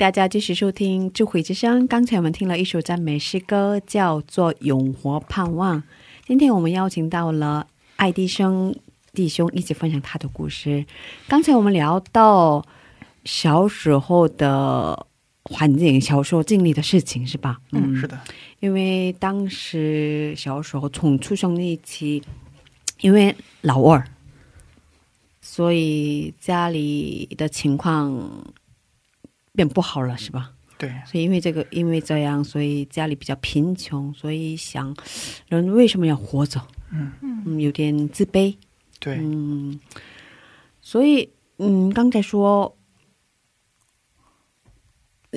[0.02, 1.84] 大家继续收听《智慧之声》。
[1.88, 5.78] 刚才我们听了一首赞美诗歌，叫做《永活盼望》。
[6.26, 8.76] 今天我们邀请到了爱迪生
[9.14, 10.84] 弟兄一起分享他的故事。
[11.28, 12.66] 刚才我们聊到
[13.26, 15.06] 小时候的
[15.44, 17.60] 环境、小时候经历的事情，是吧？
[17.72, 18.20] 嗯，是的，
[18.60, 22.24] 因为当时小时候从出生那一期，
[23.02, 24.04] 因为老二，
[25.44, 28.20] 所以家里的情况
[29.54, 30.52] 变不好了，是吧？
[30.78, 34.96] 对，所以因为这个，因为这样，所以家里比较贫穷，所以想
[35.48, 36.60] 人为什么要活着？
[36.92, 38.56] 嗯嗯，有点自卑。
[39.00, 39.80] 对，嗯，
[40.82, 42.76] 所以嗯，刚才说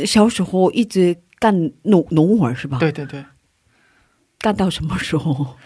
[0.05, 2.79] 小时候一直干农农活是吧？
[2.79, 3.25] 对对对，
[4.39, 5.57] 干到什么时候？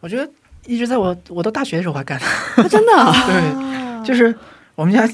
[0.00, 0.30] 我觉得
[0.66, 3.12] 一直在我我到大学的时候还干，啊、真的啊？
[3.28, 4.34] 对，就是
[4.74, 5.06] 我们家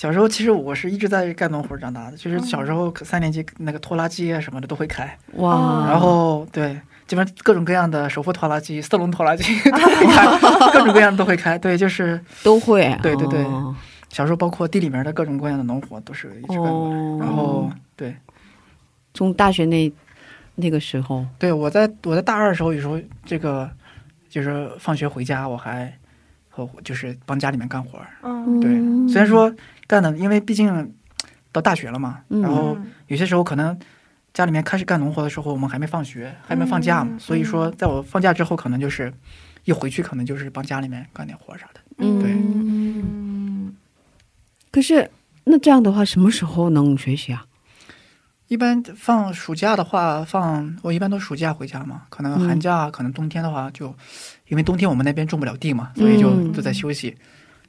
[0.00, 5.86] 小时候，其实我是一直在干农活长大的，就是小时候三年级那个拖拉机啊什么的都会开，哇！
[5.86, 6.72] 然后对，
[7.06, 10.38] 基本上各种各样的手扶拖拉机、四轮拖拉机 都会开，
[10.72, 11.58] 各种各样的都会开。
[11.58, 12.96] 对，就是 都会。
[13.02, 13.76] 对对对哦
[14.08, 16.94] 小时候包括地里面的各种各样的农活都是一直干过来。
[16.94, 18.16] 哦然后对
[19.12, 19.92] 从大学那
[20.54, 23.70] 那个时候，对，我在我在大二的时候，有时候这个
[24.30, 25.92] 就是放学回家，我还
[26.48, 28.06] 和就是帮家里面干活儿。
[28.22, 28.70] 嗯对，
[29.12, 29.52] 虽然说
[29.90, 30.94] 干的，因为毕竟
[31.50, 32.78] 到大学了嘛，嗯然后
[33.08, 33.76] 有些时候可能
[34.32, 39.12] 家里面开始干农活的时候，我们还没放学，还没放假嘛，所以说在我放假之后，可能就是
[39.64, 41.80] 一回去，可能就是帮家里面干点活啥的。
[41.96, 43.74] 对嗯，
[44.70, 45.10] 可是
[45.42, 47.44] 那这样的话，什么时候能学习啊？
[48.46, 53.92] 一般放暑假的话，放我一般都暑假回家嘛，可能寒假，可能冬天的话就，
[54.46, 57.16] 因为冬天我们那边种不了地嘛，所以就嗯都在休息。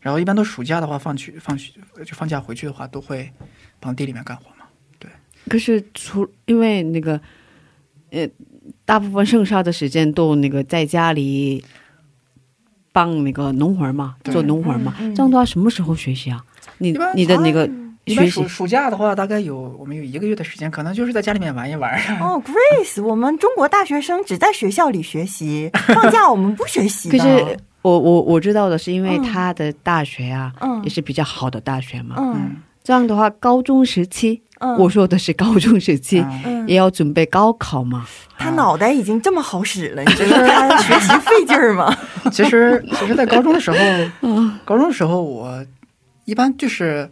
[0.02, 1.72] 然后一般都暑假的话，放去放学
[2.04, 3.32] 就放假回去的话，都会
[3.80, 4.66] 帮地里面干活嘛。
[4.99, 5.10] 对
[5.47, 7.22] 可是除因为那个，
[8.10, 8.28] 呃，
[8.84, 11.64] 大部分剩下的时间都那个在家里
[12.91, 14.95] 帮那个农活儿嘛，做农活儿嘛。
[14.99, 16.43] 嗯嗯这样的话，什么时候学习啊？
[16.80, 17.70] 你你的那个
[18.06, 21.95] 一般学习暑暑假的话，大概有我们有一个月的时间，可能就是在家里面玩一玩。
[22.20, 27.18] 哦，Grace，我们中国大学生只在学校里学习，放假我们不学习的。
[27.20, 32.16] 可是我我我知道的是，因为嗯他的大学啊，嗯也是比较好的大学嘛。
[32.18, 36.26] 嗯这样的话，高中时期，嗯，我说的是高中时期，
[36.66, 38.08] 也要准备高考嘛。
[38.40, 41.96] 他脑袋已经这么好使了，你觉得他学习费劲儿吗？
[42.34, 43.78] 其实，其实，在高中的时候，
[44.22, 45.64] 嗯高中的时候我
[46.26, 47.08] 一般就是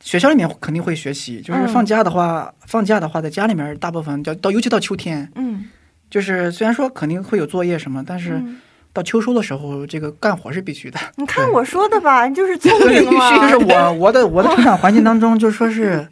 [0.00, 5.64] 学校里面肯定会学习，就是嗯放假的话，放假的话在家里面大部分到到尤其到秋天，嗯，
[6.08, 8.58] 就是虽然说肯定会有作业什么，但是嗯
[8.92, 10.98] 到秋收的时候，这个干活是必须的。
[11.16, 13.36] 你看我说的吧，就是聪明 嘛。
[13.36, 16.06] 就是我我的 我的成长环境当中，就说是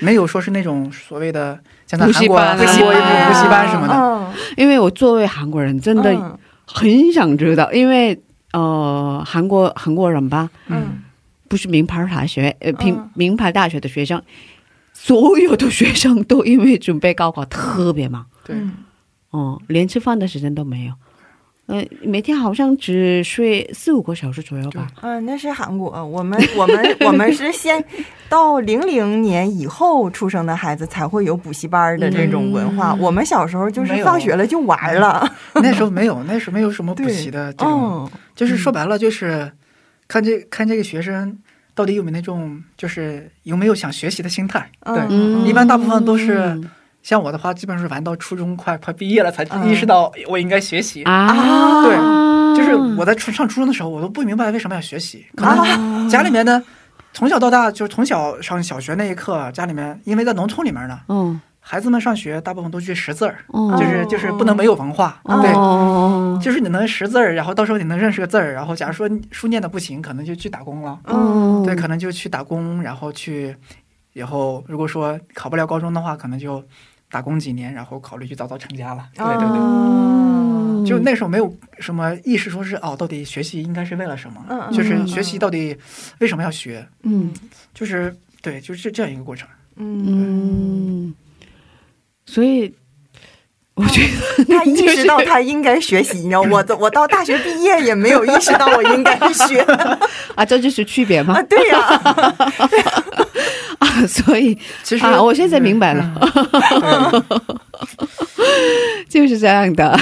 [0.00, 8.20] 没有说是那种所谓的像在补习韩国韩国有补习班什么的，嗯，因为我作为韩国人，真的嗯很想知道，因为
[8.52, 11.02] 呃，韩国韩国人吧，嗯
[11.48, 12.72] 不是名牌大学，呃，
[13.14, 14.20] 名牌大学的学生，
[14.92, 18.72] 所有的学生都因为准备高考特别忙，对嗯
[19.30, 20.92] 哦、连吃饭的时间都没有，
[21.66, 24.86] 呃，每天好像只睡四五个小时左右吧。
[25.02, 27.84] 嗯，那是韩国，我们 我们我们是先
[28.28, 32.92] 到零零年以后出生的孩子才会有补习班的这种文化。
[32.92, 35.28] 嗯我们小时候就是放学了就玩了。
[35.54, 39.50] 那时候没有，那时候没有什么补习的这种，嗯就是说白了就是
[40.06, 41.36] 看这看这个学生
[41.74, 44.70] 到底有没有那种就是有没有想学习的心态。
[44.84, 46.58] 对，嗯一般大部分都是
[47.06, 51.04] 像我的话，基本上是玩到初中快快毕业了才意识到我应该学习。
[51.04, 51.32] 啊，
[51.84, 51.96] 对
[52.56, 55.24] 就是我在初上初中的时候，我都不明白为什么要学习。
[55.36, 56.60] 可能啊，家里面呢，
[57.12, 65.20] 从小到大就是从小上小学那一刻，家里面因为在农村里面呢，嗯孩子们上学大部分都去识字儿，哦就是就是不能没有文化。
[65.24, 70.98] 对，哦，就是你能识字儿，然后到时候你能认识个字儿，然后假如说书念的不行，可能就去打工了。
[71.04, 73.54] 嗯，对，可能就去打工，然后去
[74.12, 76.64] 以后如果说考不了高中的话，可能就
[77.16, 79.08] 打工几年，然后考虑去早早成家了。
[79.14, 79.58] 对对对。
[79.58, 84.44] 嗯就那时候没有什么意识，说是哦，到底学习应该是为了什么？
[84.50, 85.74] 嗯嗯就是嗯学习到底
[86.20, 86.86] 为什么要学？
[87.04, 87.32] 嗯
[87.72, 89.48] 就是对，就是这样一个过程。
[89.76, 91.14] 嗯，嗯，
[92.26, 92.72] 所以
[93.76, 94.00] 我觉
[94.38, 99.60] 得他意识到他应该学习，你知道，我的我到大学毕业也没有意识到我应该学
[100.34, 101.78] 啊，这就是区别吗啊，对呀、
[103.78, 106.10] 啊，所以其实、啊，我现在明白了，
[109.10, 109.94] 就是这样的。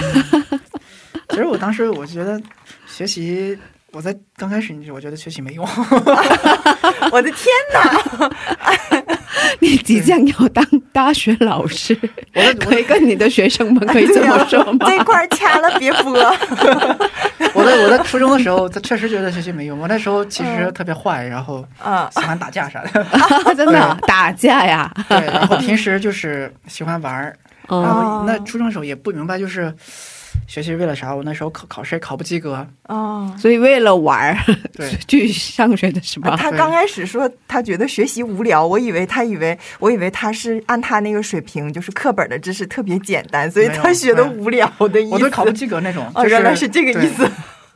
[1.30, 2.40] 其实我当时我觉得
[2.86, 3.58] 学习，
[3.90, 5.66] 我在刚开始我觉得学习没用，
[7.10, 8.93] 我的天哪！
[9.60, 11.96] 你即将要当大学老师，
[12.34, 14.86] 我在可以跟你的学生们可以这么说吗？
[14.90, 16.12] 这块掐了别播。
[17.54, 19.78] 我在我在初中的时候，他确实觉得学习没用。
[19.78, 23.96] 我那时候其实特别坏，然后啊喜欢打架啥的，啊真的？
[24.06, 24.90] 打架呀？
[25.08, 27.36] 对，然后平时就是喜欢玩儿，
[27.68, 29.72] 然嗯后那初中的时候也不明白就是
[30.46, 31.14] 学习是为了啥。
[31.14, 33.34] 我那时候考考试也考不及格，啊！
[33.38, 34.36] 所以为了玩儿
[34.72, 36.36] 对 去上学的是吧？
[36.36, 45.14] 他刚开始说他觉得学习无聊，我以为他以为我以为他是按他那个水平，就是课本的知识特别简单，所以他学的无聊的意思。
[45.14, 46.06] 我都考不及格那种。
[46.14, 47.28] 哦，就是原来是这个意思。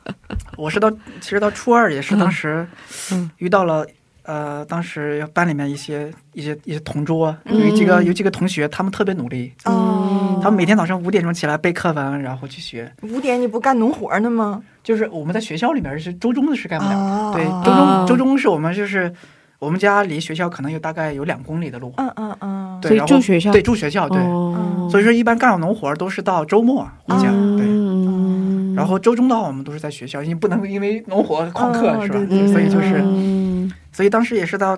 [0.57, 0.89] 我是到
[1.21, 2.67] 其实到初二也是当时
[3.11, 3.85] 嗯遇到了。
[4.23, 7.59] 呃，当时班里面一些一些一些同桌，嗯。
[7.69, 12.91] 有几个有几个同学，他们特别努力，哦，他们每天早上五点钟起来背课文，然后去学。
[13.01, 14.61] 五点你不干农活呢吗？
[14.83, 19.11] 就是我们在学校里面是周中的是干不了，哦对，哦周中周中是我们就是
[19.59, 23.51] 我们家离学校可能有大概有两公里的路，嗯嗯嗯，对，然后住学校？
[23.51, 24.87] 对住学校对，哦。
[24.91, 27.23] 所以说一般干农活都是到周末回家，
[27.57, 27.65] 对。
[27.65, 32.17] 嗯然后周中的话，我们都是在学校，因为不能因为农活旷课、是吧？
[32.17, 32.47] 哦对对。
[32.47, 33.58] 所以就是，嗯
[33.91, 34.77] 所以当时也是到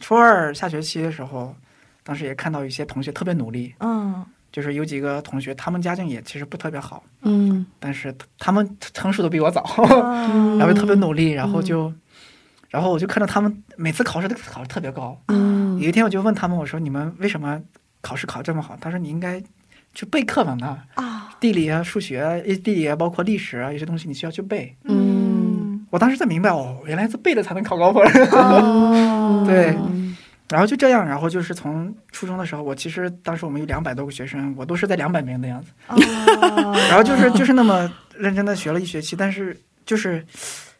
[0.00, 1.54] 初二下学期的时候，
[2.02, 9.62] 当时也看到一些同学特别努力，嗯就是有几个同学他们家境也其实不特别好，嗯但是他们成熟的比我早，
[10.32, 11.92] 嗯 然后特别努力，然后就，
[12.70, 15.20] 然后我就看到他们每次考试都考得特别高。
[15.28, 17.60] 嗯有一天我就问他们，我说你们为什么
[18.00, 18.74] 考试考这么好？
[18.80, 19.42] 他说你应该
[19.92, 24.74] 去背课文的，啊地理啊、数学啊、地理啊，包括历史啊，有些东西你需要去背。
[24.84, 25.05] 嗯
[25.90, 28.02] 我当时才明白哦，原来是背了才能考高分。
[28.32, 29.76] 哦 对
[30.48, 35.70] 然后就这样，然后就是从初中的时候，我其实当时我们有两百多个学生，我都是在两百名的样子。
[35.88, 40.24] 哦 然后就是就是那么认真的学了一学期，但是就是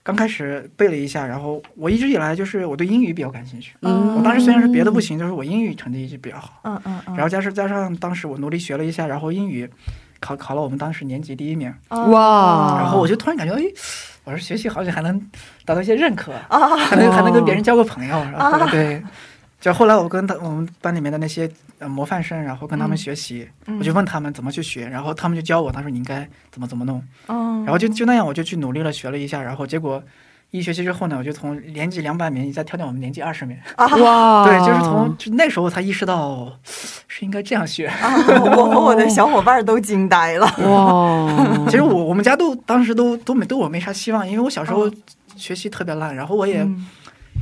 [0.04, 3.72] 刚开始背了一下，然后我一直以来就是我对英语比较感兴趣。
[3.82, 6.61] 嗯我当时虽然是别的不行，就是我英语成绩一直比较好。
[6.62, 9.68] 嗯嗯嗯，然后加上加上当时我努力学了一下，然后英语
[10.20, 11.74] 考考了我们当时年级第一名。
[11.88, 13.62] 哦哇然后我就突然感觉，哎，
[14.27, 15.18] 我说学习好像还能
[15.64, 18.16] 得到一些认可， 还能还能跟别人交个朋友。
[18.33, 19.01] 然后对，
[19.61, 21.49] 就后来我跟他我们班里面的那些
[21.79, 23.49] 呃模范生，然后跟他们学习，
[23.79, 30.03] 我就问他们怎么去学，然后他们就教我，他说你应该怎么怎么弄，嗯然后就就那样我就去努力了学了一下，然后结果
[30.57, 33.57] 一学期之后呢，我就从年级两百名一下跳到我们年级二十名。
[33.76, 36.50] 哇， 对，就是从就那时候才意识到
[37.09, 37.86] 是应该这样学。
[37.86, 38.14] 啊
[38.57, 40.46] 我和我的小伙伴都惊呆了。
[40.59, 44.90] 哇， 其实我我们家都当时都都没对我没啥希望，因为我小时候
[45.36, 46.86] 学习特别烂，然后我也、嗯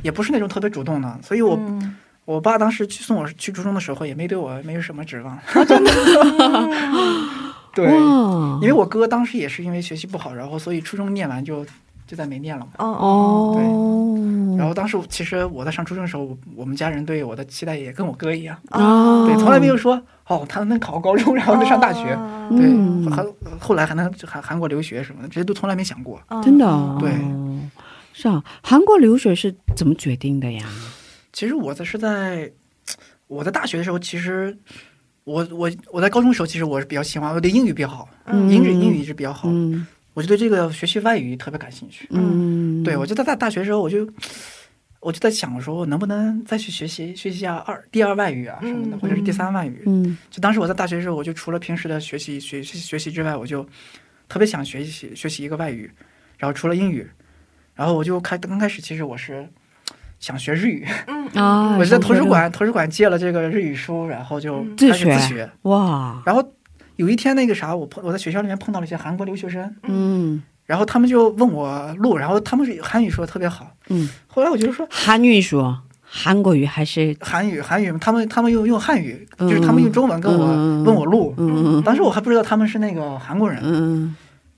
[0.03, 1.95] 也不是那种特别主动的，所以我、嗯
[2.25, 5.37] 我爸当时去送我去初中的时候也没对我没有什么指望。
[7.71, 7.85] 对，
[8.61, 11.63] 因为我哥当时也是因为学习不好，然后所以初中念完就
[12.07, 12.71] 就再没念了嘛。
[12.77, 23.25] 哦对，然后当时其实我在上初中的时候，我我们家人对我的期待也跟我哥一样，啊，对，从来没有说哦他能考高中，然后能上大学，哦对，嗯还
[23.59, 26.21] 后来还能韩韩国留学什么的，这些都从来没想过。
[26.43, 27.11] 真的哦，对。
[28.13, 30.65] 是啊，韩国留学是怎么决定的呀？
[31.33, 32.49] 其实我在是在
[33.27, 34.57] 我在大学的时候，其实
[35.25, 38.49] 我我我在高中的时候，其实我是比较喜欢，我对英语比较好，嗯。
[38.49, 39.85] 英语英语一直比较好，嗯
[40.15, 42.07] 我就对这个学习外语特别感兴趣。
[42.09, 44.09] 嗯，对，我就在大大学的时候，我就
[45.01, 49.83] 我就在想，我说我能不能再去学习学习一下二第二外语啊什么的，嗯或者是第三外语。
[49.85, 50.17] 嗯。
[50.31, 53.63] 就当时我在大学的时候，我就除了平时的学习学习学习之外，我就
[54.27, 55.91] 特别想学习学习一个外语，
[56.37, 57.07] 然后除了英语，
[57.75, 59.47] 然后我就开刚开始其实我是
[60.19, 65.51] 想学日语，嗯啊， 我就在图书馆图书馆借了这个日语书，然后就自开始自学学。
[65.63, 66.54] 哇，然后
[66.97, 70.41] 有一天那个啥，我碰我在学校里面碰到了一些韩国留学生，嗯。
[70.65, 75.79] 然后他们就问我路，然后他们是韩语说的特别好，嗯，后来我就说韩语说？
[76.07, 77.15] 韩国语还是？
[77.19, 79.47] 韩语韩语，他们他们用用汉语，嗯。
[79.47, 80.83] 就是他们用中文跟我嗯。
[80.83, 81.77] 问我路，嗯。
[81.77, 81.81] 嗯。
[81.83, 84.15] 当时我还不知道他们是那个韩国人，嗯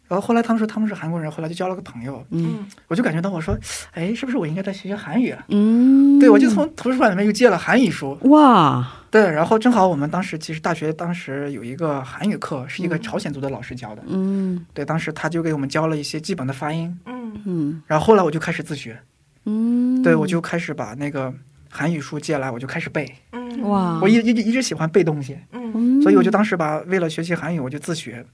[0.07, 2.65] 然后后来他们说他们是韩国人，后来就交了个朋友，嗯。
[2.87, 3.57] 我就感觉到我说，
[3.91, 5.45] 哎，是不是我应该再学学韩语啊？
[5.49, 8.87] 嗯，对，我就从图书馆里面又借了韩语书，哇。
[9.09, 14.65] 对，然后正好我们当时其实大学当时有一个韩语课，是一个朝鲜族的老师教的，嗯。
[14.73, 17.41] 对，当时他就给我们教了一些基本的发音，嗯。
[17.45, 17.81] 嗯。
[17.87, 18.99] 然后后来我就开始自学，
[19.45, 21.33] 嗯，对我就开始把那个
[21.69, 23.61] 韩语书借来，我就开始背，嗯。
[23.63, 26.01] 哇，我一一直一直喜欢背东西，嗯。
[26.01, 28.25] 所以我就当时把为了学习韩语，我就自学，嗯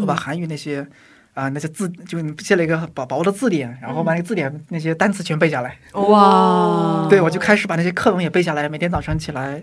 [0.00, 0.86] 我把韩语那些。
[1.36, 5.76] 啊、那些字就借了一个薄薄的字典，然后把那个字典那些单词全背下来。
[5.92, 8.66] 哇，对，我就开始把那些课文也背下来。
[8.70, 9.62] 每天早上起来，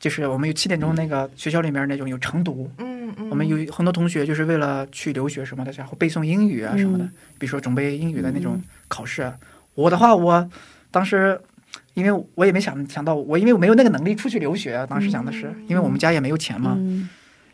[0.00, 9.32] 就是我们有七点钟那个学校里面那种有晨读，嗯嗯我们有很多同学就是为了去留学什么的，然后背诵英语啊什么的，嗯比如说准备英语的那种考试啊。
[9.76, 10.50] 我的话，我
[10.90, 11.40] 当时
[11.94, 16.76] 因为我也没想想到，我因为我没有那个能力出去留学啊，当时想的是，因为我们家也没有钱嘛。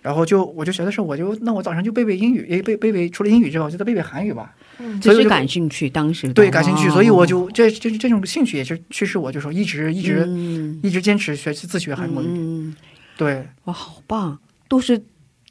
[0.09, 4.55] 嗯然后就我就觉得是，我就那我早上就背背英语，也背背背除了英语之外，我就再背背韩语吧。
[4.79, 10.81] 嗯只是所以感兴趣，当时对，感兴趣，所以我就这这这种兴趣也是驱使我，就说一直一直、嗯。
[10.83, 12.27] 一直坚持学习自学韩国语。
[12.27, 12.75] 嗯，
[13.19, 14.99] 对，哇，好棒，都是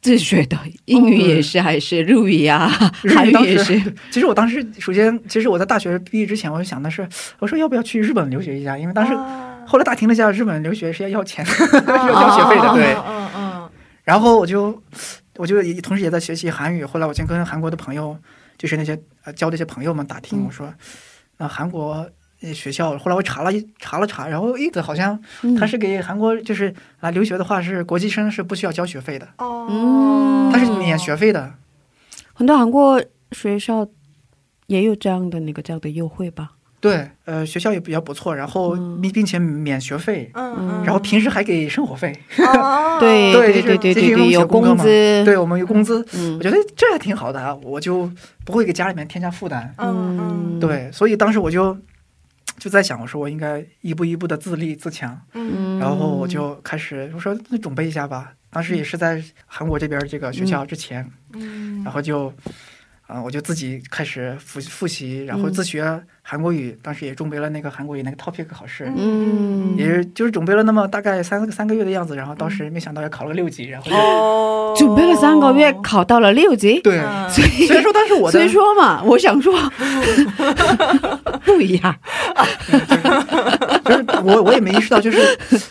[0.01, 2.68] 自学的，英语也是，还是日语呀，
[3.14, 3.80] 韩语也是，
[4.10, 9.14] 其实我当时首先，其实我在大学毕业之前，我就想的是，我说要不要去日本留学一下，因为当时、
[9.68, 12.95] 后来打听了一下，日本留学是要要钱的， 是要交学费的，对。
[14.08, 14.82] 然后我就
[15.36, 16.86] 我就也同时也在学习韩语。
[16.86, 18.18] 后来我先跟韩国的朋友，
[18.58, 20.74] 就是那些呃交的一些朋友们打听，我说
[21.38, 22.10] 那韩国。
[22.39, 31.55] 呃学校，后来我查了一查了查，然后诶，好像嗯他是给韩国就是来留学的话，是国际生是不需要交学费的，哦嗯他是免学费的。
[32.34, 33.88] 很多韩国学校
[34.68, 36.51] 也有这样的那个这样的优惠吧？
[36.80, 39.01] 对，呃，学校也比较不错，然后嗯。
[39.01, 42.97] 并并且免学费，嗯然后平时还给生活费，哦。
[42.99, 44.84] 对对对对对对，有工资，
[45.25, 46.38] 对我们有工资，嗯。
[46.38, 48.09] 我觉得这还挺好的啊，我就
[48.45, 49.73] 不会给家里面添加负担。
[49.78, 50.59] 嗯嗯。
[50.59, 51.75] 对，所以当时我就
[52.59, 55.80] 就在想，我说我应该一步一步的自立自强，嗯。
[55.80, 58.34] 然后我就开始我说那准备一下吧。
[58.51, 61.84] 当时也是在韩国这边这个学校之前，嗯。
[61.84, 62.32] 然后就。
[63.08, 66.78] 啊、我就自己开始复复习，然后嗯自学韩国语。
[66.84, 76.80] 当时也准备了那个韩国语那个 topic 考试，嗯也是就是准备了那么大概三三个月的样子，然后当时没想到要考了个六级，然后就、哦准备了三个月，考到了六级。
[76.82, 79.58] 对，嗯所以虽然说当时我的所以说嘛，我想说
[81.43, 81.95] 不一样。
[83.86, 85.18] 就是我我也没意识到，就是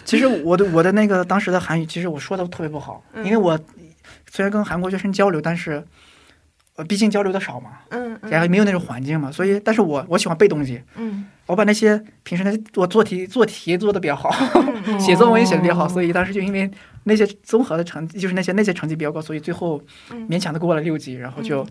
[0.05, 3.57] 其实我的我的那个当时的韩语，其实我说的特别不好，因为我
[4.29, 5.85] 虽然跟韩国学生交流，但是
[6.77, 11.27] 呃毕竟交流的少嘛，嗯然后没有那种环境嘛，所以但是我我喜欢背东西，嗯。
[11.47, 14.29] 我把那些平时那些我做题做题做的比较好，
[14.99, 16.69] 写作文也写的比较好，所以当时就因为
[17.05, 19.81] 那些综合的成绩，就是那些那些成绩比较高，所以最后
[20.29, 21.65] 勉强的过了六级，然后就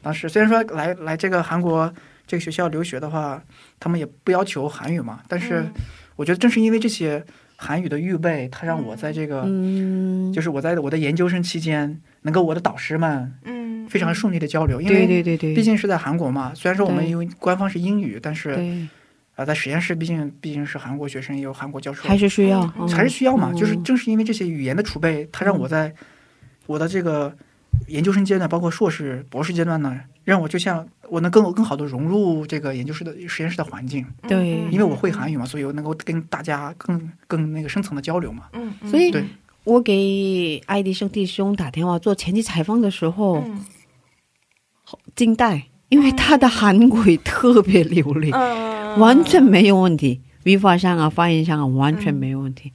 [0.00, 1.92] 当时虽然说来来这个韩国
[2.24, 3.42] 这个学校留学的话，
[3.80, 5.66] 他们也不要求韩语嘛，但是
[6.14, 7.20] 我觉得正是因为这些
[7.56, 18.88] 韩语的预备，他让我在这个、嗯，就是我在我的研究生期间，能够我的导师们嗯非常顺利的交流，因为对对对，毕竟是在韩国嘛，虽然说我们因为官方是英语，但是对。
[19.36, 22.88] 啊、在实验室毕竟毕竟是韩国学生，也有韩国教授，还是需要，嗯。
[22.88, 23.50] 还是需要嘛。
[23.52, 25.92] 嗯就是正是因为这些语言的储备，它让我在
[26.64, 27.36] 我的这个
[27.86, 34.56] 研究生阶段，包括硕士、博士阶段呢，让我就像我能更更好的融入这个研究室的实验室的环境，对。
[34.70, 38.44] 因为我会韩语嘛，所以我能够跟大家更更那个深层的交流嘛。
[38.54, 38.90] 嗯嗯。
[38.90, 39.22] 所以对
[39.66, 43.64] 我给爱迪生弟兄打电话做前期采访的时候，嗯。
[45.16, 52.72] 惊呆，因为他的韩国语特别流利，嗯完全没有问题，语法上啊、发音上啊完全没有问题，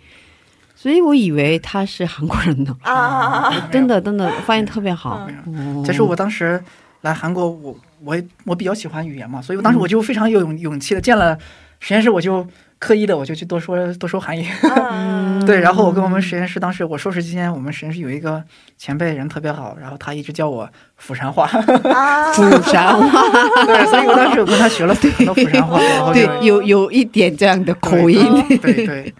[0.75, 5.25] 所以我以为他是韩国人呢，啊真的真的发音特别好。
[5.45, 5.79] 嗯。
[5.79, 5.83] 哦。
[5.85, 6.61] 其实我当时
[6.99, 7.73] 来韩国，我
[8.03, 11.39] 我我比较喜欢语言嘛，所以我当时我就非常有勇勇气的见了
[11.79, 12.45] 实验室，我就
[12.81, 14.43] 刻意的我就去多说多说韩语。
[14.91, 18.43] 嗯 对，然后我跟我们实验室当时我硕士期间，我们实验室有一个
[18.75, 20.67] 前辈人特别好，然后他一直教我
[20.97, 21.45] 釜山话，
[21.93, 22.33] 啊。
[22.33, 28.19] 釜山话，对，所以我当时我跟他学了很多釜山话， 然后对，有有一点这样的口音。
[28.61, 29.13] 对对，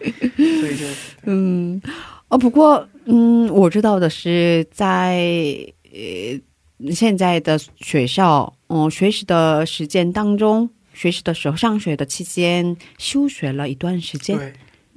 [0.60, 0.86] 所以就
[1.26, 1.80] 嗯，
[2.30, 5.20] 哦，不过，嗯，我知道的是在，
[5.94, 14.54] 呃现在的学校，嗯、学习的时间当中，学习的时候，上学的期间休学了一段时间，对。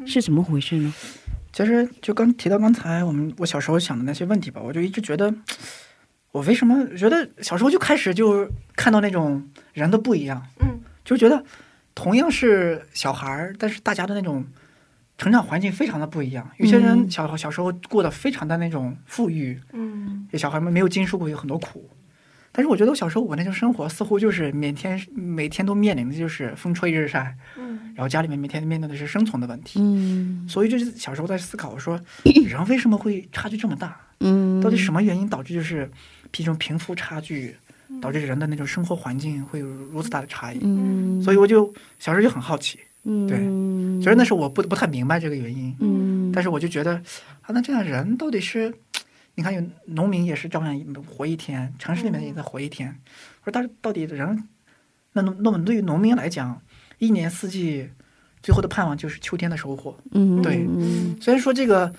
[0.07, 0.93] 是怎么回事呢？
[1.53, 5.33] 其实就刚提到刚才我们我小时候想的那些问题吧，我就一直觉得，
[6.33, 11.43] 我为什么觉得小时候就开始就看到那种人的不一样，嗯，就觉得
[11.95, 14.45] 同样是小孩儿，但是大家的那种
[15.17, 16.51] 成长环境非常的不一样。
[16.59, 21.89] 有些人嗯小小时候过得非常的那种富裕，嗯小孩们没有经受过有很多苦。
[22.57, 29.81] 但是我觉得我小时候我那种生活似乎就是每天每天都面临的就是风吹日晒，嗯然后家里面每天面对的是生存的问题。
[29.83, 32.01] 嗯所以就是小时候在思考，我说
[32.47, 34.01] 人为什么会差距这么大？
[34.21, 35.91] 嗯，到底什么原因导致就是
[36.31, 37.57] 这种贫富差距，
[38.01, 40.61] 导致人的那种生活环境会有如此大的差异？
[40.63, 41.67] 嗯，所以我就
[41.99, 43.37] 小时候就很好奇，嗯，对
[44.03, 46.95] 虽然那时候我不不太明白这个原因，嗯，但是我就觉得
[47.43, 48.73] 啊，那这样人到底是，
[49.37, 52.97] 你看有农民也是照样活一天，城市里面也在活一天，
[53.43, 54.49] 我说到到底人，
[55.13, 56.61] 那那那么对于农民来讲，
[56.99, 57.89] 一年四季
[58.43, 59.97] 最后的盼望就是秋天的收获。
[60.13, 61.93] 嗯，对嗯虽然说这个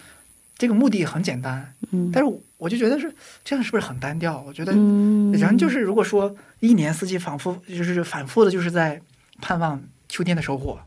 [0.57, 3.13] 这个目的很简单，嗯，但是我我就觉得是
[3.43, 4.41] 这样是不是很单调？
[4.47, 9.01] 我觉得嗯，人就是如果说一年四季反复就是反复的就是在
[9.41, 10.79] 盼望秋天的收获，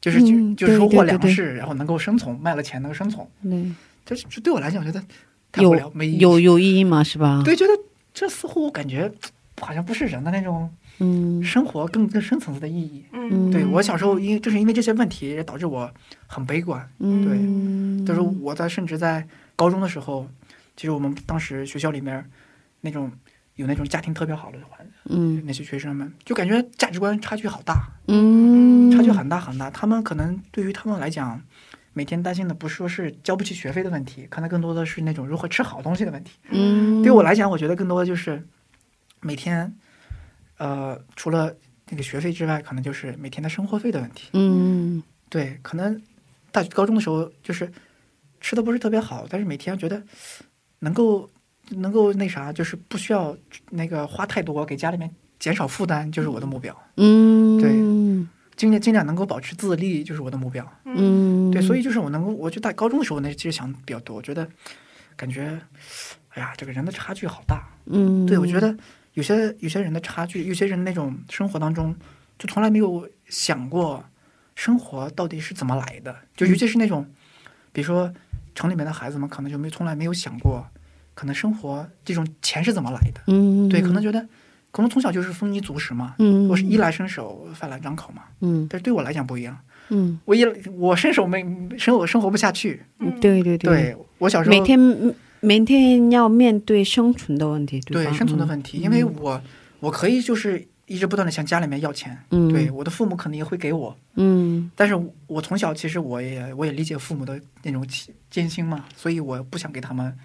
[0.00, 3.26] 就是就、嗯就是收获粮食，然后能够生存，卖了钱能够生存。
[3.42, 3.76] 嗯
[4.06, 5.04] 这这对我来讲，我觉得
[5.52, 6.18] 太无聊，没意义。
[6.18, 7.04] 有有意义吗？
[7.04, 7.72] 是吧？，对，觉得
[8.14, 9.12] 这似乎感觉
[9.60, 13.04] 好像不是人的那种嗯生活更更深层次的意义。
[13.12, 15.88] 嗯对我小时候因正是因为这些问题，也导致我
[16.26, 16.88] 很悲观。
[16.98, 20.26] 嗯，就是我在甚至在高中的时候，
[20.76, 22.24] 其实我们当时学校里面
[22.80, 23.12] 那种
[23.56, 29.70] 有那种家庭特别好的环嗯那些学生们，就感觉价值观差距好大，嗯，差距很大很大。
[29.70, 31.40] 他们可能对于他们来讲，
[31.92, 36.32] 每天担心的不是说是交不起学费的问题，可能更多的是那种如何吃好东西的问题。
[36.50, 38.42] 嗯，对我来讲，我觉得更多的就是
[39.20, 39.74] 每天，
[40.58, 41.54] 呃，除了
[41.90, 44.30] 那个学费之外，可能就是每天的生活费的问题。
[44.32, 46.00] 嗯对，可能
[46.50, 47.70] 大高中的时候就是
[48.40, 50.02] 吃的不是特别好，但是每天觉得
[50.78, 51.28] 能够
[51.70, 53.36] 能够那啥，就是不需要
[53.70, 56.76] 那个花太多，给家里面减少负担，就是我的目标。
[56.96, 57.70] 嗯，对
[58.56, 60.66] 尽量尽量能够保持自立，就是我的目标。
[60.84, 64.46] 嗯，对，所以以就是我能够，我就在高中的时候呢，其实想比较多，我觉得
[65.16, 65.60] 感觉，
[66.30, 67.62] 哎呀，这个人的差距好大。
[67.86, 68.76] 嗯，对，我觉得
[69.14, 71.94] 有些有些人的差距，有些人那种生活当中，
[72.38, 74.04] 就从来没有想过
[74.54, 76.14] 生活到底是怎么来的。
[76.36, 77.06] 就尤其是那种，
[77.72, 78.12] 比如说
[78.54, 80.66] 城里面的孩子们，可能就没从来没有想过，
[81.14, 83.20] 可能生活这种钱是怎么来的。
[83.26, 84.26] 嗯，对，可能觉得
[84.72, 88.22] 可能从小就是丰衣足食嘛，嗯，我是衣来伸手，饭来张口嘛。
[88.40, 88.66] 嗯。
[88.68, 89.56] 但是对我来讲不一样，
[89.90, 91.46] 嗯，我一我伸手没
[91.78, 92.82] 生活生活不下去。
[93.20, 93.94] 对对对。
[94.18, 94.78] 我小时候每天
[95.40, 97.86] 每天要面对生存的问题，吧？
[97.92, 99.40] 对生存的问题，因为我
[99.80, 104.70] 我可以就是一直不断的向家里面要钱，嗯，对，我的父母可能也会给我，嗯。
[104.76, 104.94] 但是
[105.26, 110.16] 我从小其实我也我也理解父母的那种艰艰辛嘛，所以我不想给他们，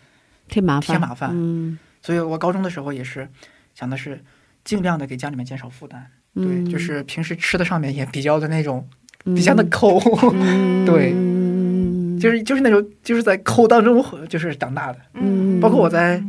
[0.48, 1.32] 添麻烦，添麻烦。
[1.34, 3.28] 嗯，所以我高中的时候也是
[3.74, 4.24] 想的是
[4.68, 6.06] 尽量的给家里面减少负担，
[6.36, 6.70] 对，嗯。
[6.70, 8.86] 就是平时吃的上面也比较的那种
[9.24, 9.34] 嗯。
[9.34, 9.98] 比较的抠，
[10.86, 11.14] 对
[12.20, 15.00] 就是就是那种就是在抠当中就是长大的。
[15.14, 16.22] 嗯，包括我在，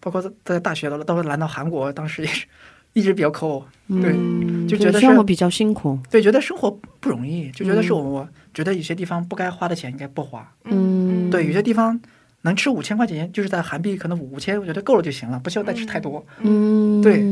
[0.00, 2.46] 包括在在大学了，到来到韩国，当时也是
[2.94, 6.68] 一直比较抠，对嗯就觉得生活比较辛苦，对，觉得生活
[6.98, 7.94] 不容易，就觉得是嗯。
[7.94, 10.50] 我，我觉得有些地方不该花的钱应该不花。
[10.64, 12.00] 嗯，对，有些地方
[12.42, 16.24] 能吃五千块钱，就是在韩币可能五千，我觉得够了就行了，不需要再吃太多。
[16.40, 17.22] 嗯，对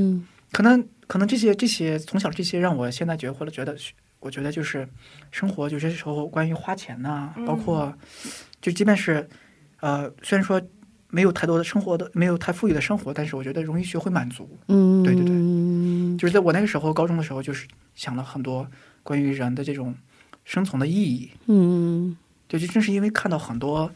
[0.53, 3.77] 可能可能这些这些从小这些让我现在觉或者觉得，
[4.21, 4.89] 我觉得就是
[5.31, 7.93] 生活有些时候关于花钱呐、包括
[8.61, 9.29] 就即便是
[9.81, 10.61] 呃，虽然说
[11.09, 14.59] 没有太多的生活的没有太富裕的生活，但是我觉得容易学会满足。
[14.69, 15.35] 嗯，对对对。
[15.35, 18.67] 对，就是在我那个时候高中的时候，就是想了很多
[19.03, 19.95] 关于人的这种
[20.45, 21.31] 生存的意义。
[21.47, 22.17] 嗯。
[22.49, 23.91] 就就正是因为看到很多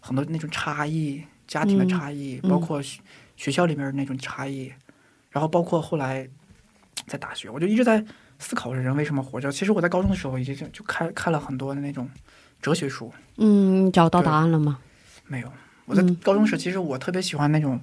[0.00, 2.50] 很多那种差异，家庭的差异，嗯。
[2.50, 3.00] 包括学
[3.36, 4.70] 学校里面那种差异，
[5.30, 6.28] 然后包括后来
[7.06, 8.04] 在大学，我就一直在
[8.38, 9.50] 思考人为什么活着。
[9.50, 12.08] 其实我在高中的时候已经就就看看了很多的那种
[12.60, 14.78] 哲学书，嗯，找到答案了吗？
[15.26, 15.48] 没有。
[15.86, 17.80] 我在嗯高中时，其实我特别喜欢那种，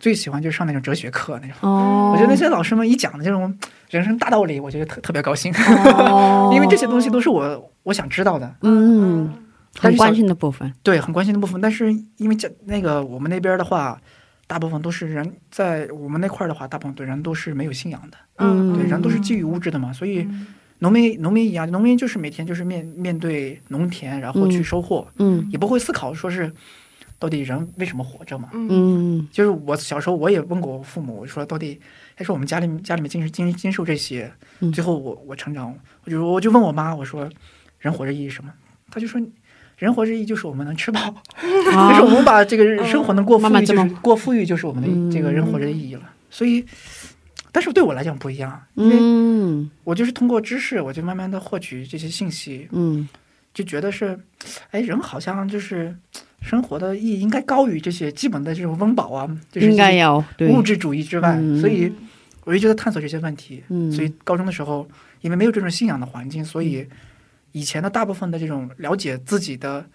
[0.00, 1.56] 最喜欢就是上那种哲学课那种。
[1.60, 3.56] 哦，我觉得那些老师们一讲的这种
[3.90, 8.52] 人生大道理，我觉得特特别高兴，哦 因为这些东西都是我我想知道的。
[8.62, 9.32] 嗯，
[9.78, 11.60] 很关心的部分，对，很关心的部分。
[11.60, 14.00] 但是因为这那个我们那边的话，
[14.46, 20.26] 大部分都是人在我们那块儿的话，大部分对人都是没有信仰的，嗯，对，人都是基于物质的嘛，所以
[20.80, 26.52] 农民农民一样，农民就是每天就是面面对农田，然后去嗯收获，嗯也不会思考说是
[27.18, 28.50] 到底人为什么活着嘛。
[28.52, 29.26] 嗯。
[29.32, 31.80] 就是我小时候我也问过我父母，我说到底，
[32.14, 34.30] 还说我们家里面家里面经经经受这些，
[34.60, 34.70] 嗯。
[34.72, 35.74] 最后我我成长，
[36.04, 37.28] 我就我就问我妈，我说
[37.78, 38.52] 人活着意义是什么？
[38.90, 39.18] 她就说
[39.84, 46.02] 人活着意义就是我们能吃饱， 就是我们把这个生活能过富裕，就是过富裕就是我们的嗯这个人活着的意义了。
[46.30, 46.64] 所以，
[47.52, 53.08] 但是对我来讲不一样，因为嗯我就是通过知识，我就慢慢的获取这些信息，嗯
[53.52, 54.18] 就觉得是，
[54.72, 55.94] 哎，人好像就是
[56.40, 61.92] 生活的意义应该高于这些基本的这种温饱啊，就是应该这些有物质主义之外，嗯所以
[62.44, 63.62] 我一直在探索这些问题。
[63.68, 64.88] 嗯所以高中的时候，
[65.20, 66.84] 因为没有这种信仰的环境，所以
[67.54, 69.86] 以前的大部分的这种了解自己的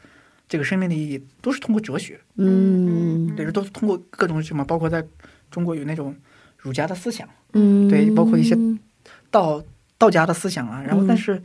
[0.47, 5.05] 这个生命的意义，都是通过哲学，嗯对，都是通过各种什么，包括在
[5.51, 6.15] 中国有那种
[6.57, 8.57] 儒家的思想，嗯对包括一些
[9.29, 9.61] 道
[9.97, 11.39] 道家的思想啊，然后嗯但是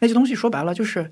[0.00, 1.08] 那些东西说白了就是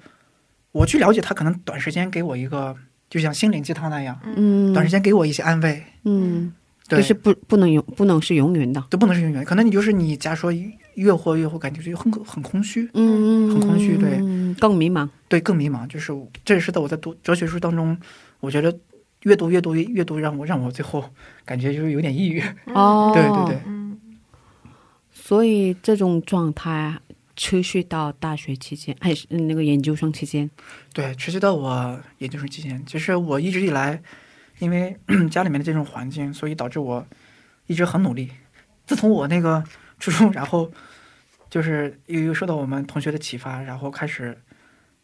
[0.73, 2.75] 我去了解他，可能短时间给我一个。
[3.09, 6.53] 就像心灵鸡汤那样，嗯短时间给我一些安慰，嗯，
[6.89, 9.45] 对，就是不不能永不能是永远的，都不能是永远。
[9.45, 10.51] 可能你就是你，假如说
[10.97, 15.87] 越活越活，感觉就很很空虚，嗯很空虚对嗯更迷茫，对，更迷茫。
[15.87, 16.13] 就是
[16.45, 17.97] 这也是在我在读哲学书当中，
[18.41, 18.77] 我觉得
[19.23, 21.05] 越读越读越读，让我让我最后
[21.45, 22.43] 感觉就是有点抑郁。
[22.75, 23.61] 哦， 对对对，
[25.13, 26.99] 所以这种状态
[27.35, 30.49] 持续到大学期间，还是那个研究生期间，
[30.95, 34.01] 对，持续到我研究生期间，其实我一直以来，
[34.59, 34.97] 因为
[35.31, 37.07] 家里面的这种环境，所以导致我
[37.67, 38.31] 一直很努力。
[38.87, 39.63] 自从我那个
[39.99, 40.71] 初中，然后
[41.49, 44.37] 就是又又受到我们同学的启发，然后开始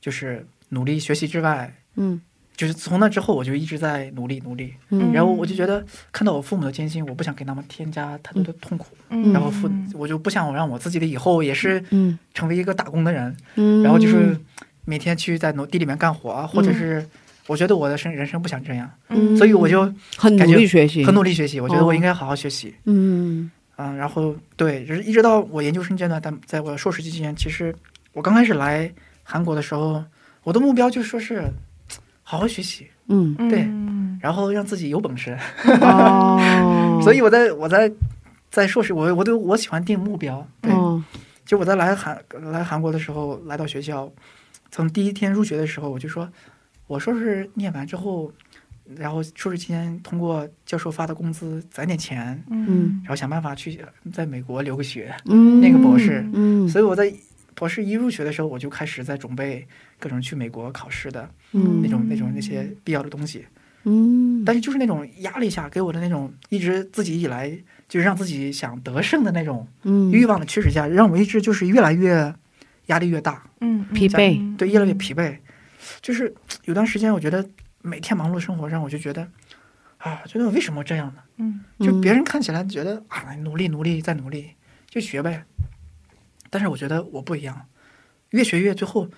[0.00, 2.20] 就是努力学习之外，嗯。
[2.54, 4.74] 就是从那之后，我就一直在努力努力。
[4.90, 5.10] 嗯。
[5.10, 9.32] 然后我就觉得看到我父母的艰辛，我不想给他们添加太多的痛苦，嗯。
[9.32, 12.16] 然后父我就不想让我自己的以后也是嗯。
[12.34, 14.38] 成为一个打工的人，嗯，然后就是
[14.84, 17.04] 每天去在农地里面干活啊，或者是
[17.46, 22.74] 我觉得我的生人生不想这样，嗯，所以我就很努力学习，很努力学习，我觉得哦我应该好好学习。
[22.84, 23.50] 嗯
[23.82, 27.74] 嗯，然后对，就是一直到我研究生阶段，但在我硕士期间，其实
[28.12, 30.04] 我刚开始来韩国的时候，
[30.44, 31.42] 我的目标就说是
[32.22, 33.68] 好好学习，嗯对，
[34.20, 35.36] 然后让自己有本事。
[35.80, 37.90] 哦， 所以我在我在
[38.50, 40.46] 在硕士，我我都我喜欢定目标。
[40.60, 41.02] 对，哦
[41.44, 42.16] 就我在来韩
[42.52, 44.10] 来韩国的时候，来到学校，
[44.70, 46.28] 从第一天入学的时候，我就说，
[46.86, 48.32] 我硕士念完之后，
[48.96, 53.00] 然后硕士期间通过教授发的工资攒点钱，嗯。
[53.02, 53.80] 然后想办法去
[54.12, 55.14] 在美国留个学。
[55.26, 55.60] 嗯。
[55.60, 56.24] 那个博士。
[56.32, 56.68] 嗯。
[56.68, 57.12] 所以我在
[57.54, 59.66] 博士一入学的时候，我就开始在准备
[59.98, 61.80] 各种去美国考试的嗯。
[61.82, 63.44] 那种那种那些必要的东西。
[63.84, 67.50] 嗯，但是就是那种压力下给我的那种，一直自己以来
[67.88, 70.10] 就是让自己想得胜的那种嗯。
[70.12, 72.32] 欲望的驱使下，让我一直就是越来越
[72.86, 75.36] 压力越大，嗯疲惫，对，越来越疲惫。
[76.00, 76.32] 就是
[76.64, 77.44] 有段时间，我觉得
[77.82, 79.28] 每天忙碌生活让我就觉得
[79.98, 81.22] 啊，觉得为什么这样呢？
[81.38, 84.50] 嗯就别人看起来觉得啊，努力努力再努力
[84.88, 85.44] 就学呗，
[86.50, 87.66] 但是我觉得我不一样，
[88.30, 89.08] 越学越最后，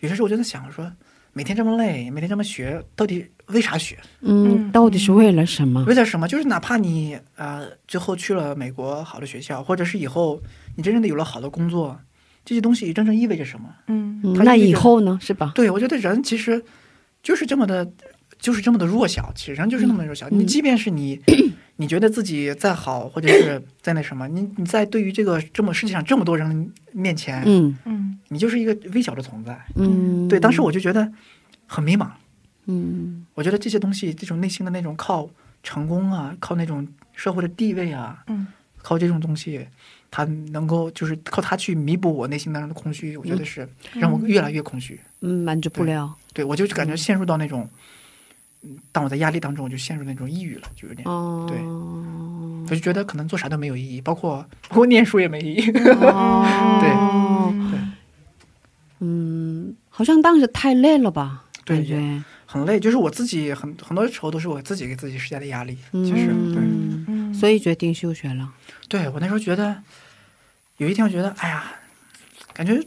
[0.00, 0.90] 有些时候我就在想说，
[1.32, 3.98] 每天这么累，每天这么学，到底为啥学？
[4.20, 5.84] 嗯，到底是为了什么？
[5.84, 6.26] 为了什么？
[6.26, 10.42] 就是哪怕你呃最后去了美国好的学校，或者是以后
[10.76, 12.00] 你真正的有了好的工作，
[12.44, 13.68] 这些东西真正意味着什么？
[13.86, 15.18] 嗯嗯那以后呢？
[15.20, 15.52] 是吧？
[15.54, 16.64] 对我觉得人其实
[17.22, 17.90] 就是这么的，
[18.38, 20.28] 就是这么的弱小，其实上就是那么弱小。
[20.30, 21.20] 嗯你即便是你，
[21.76, 29.58] 你觉得自己再好，或者是 在那什么，你你在对于这个这么世界上这么多人面前，嗯嗯你就是一个微小的存在。
[29.76, 31.10] 嗯，对，当时我就觉得
[31.66, 32.08] 很迷茫。
[32.66, 35.28] 嗯我觉得这些东西，这种内心的那种靠
[35.62, 38.46] 成功啊，靠那种社会的地位啊，嗯
[38.82, 39.66] 靠这种东西，
[40.10, 44.98] 它能够就是靠他去弥补我内心当中的空虚，我觉得是让我越来越空虚。
[45.20, 46.14] 嗯，满足不了。
[46.32, 47.68] 对我就感觉陷入到那种，
[48.62, 55.70] 嗯当我在压力当中，我就陷入那种抑郁了，就有点，哦，对我就觉得可能做啥都没有意义，包括 包括念书也没意义。
[56.02, 56.44] 哦，
[56.80, 57.80] 对
[59.00, 61.44] 嗯，好像当时太累了吧？
[61.64, 65.76] 对感觉很累，就是我自己很很多时候都是我自己给自己施加的压力。
[65.92, 67.09] 其实，对
[67.40, 68.52] 所以决定休学了。
[68.88, 69.82] 对我那时候觉得，
[70.76, 71.64] 有一天我觉得，哎呀，
[72.52, 72.78] 感觉，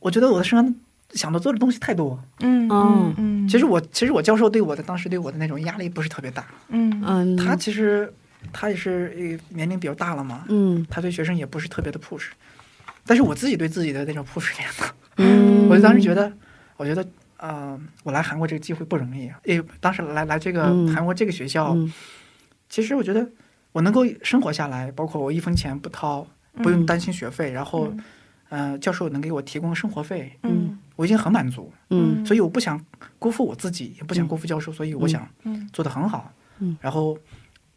[0.00, 0.74] 我觉得我的身上
[1.12, 2.22] 想的做的东西太多。
[2.40, 7.02] 嗯嗯嗯，其实我其实我教授对我的当时对我的那种压力不是特别大，嗯。
[7.06, 8.12] 嗯，他其实
[8.52, 10.84] 他也是呃年龄比较大了嘛，嗯。
[10.90, 12.26] 他对学生也不是特别的 push，
[13.06, 14.50] 但是我自己对自己的那种 push
[15.16, 16.32] 嗯，我就当时觉得，
[16.76, 17.06] 我觉得
[17.36, 21.92] 呃，我来韩国这个机会不容易啊，因为当时来来这个嗯韩国这个学校，嗯
[22.70, 23.28] 其实我觉得
[23.72, 26.26] 我能够生活下来，包括我一分钱不掏，
[26.62, 27.92] 不用担心学费，然后
[28.48, 30.78] 呃，教授能给我提供生活费，嗯。
[30.96, 32.24] 我已经很满足，嗯。
[32.26, 32.78] 所以我不想
[33.18, 35.68] 辜负我自己，也不想辜负教授，所以我想嗯。
[35.72, 36.32] 做的很好。
[36.58, 36.76] 嗯。
[36.80, 37.16] 然后，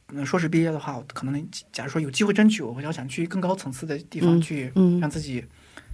[0.10, 5.00] 嗯，硕士毕业的话，我可能假如说有机会争取，我要想去更高层次的地方嗯去嗯。
[5.00, 5.40] 让自己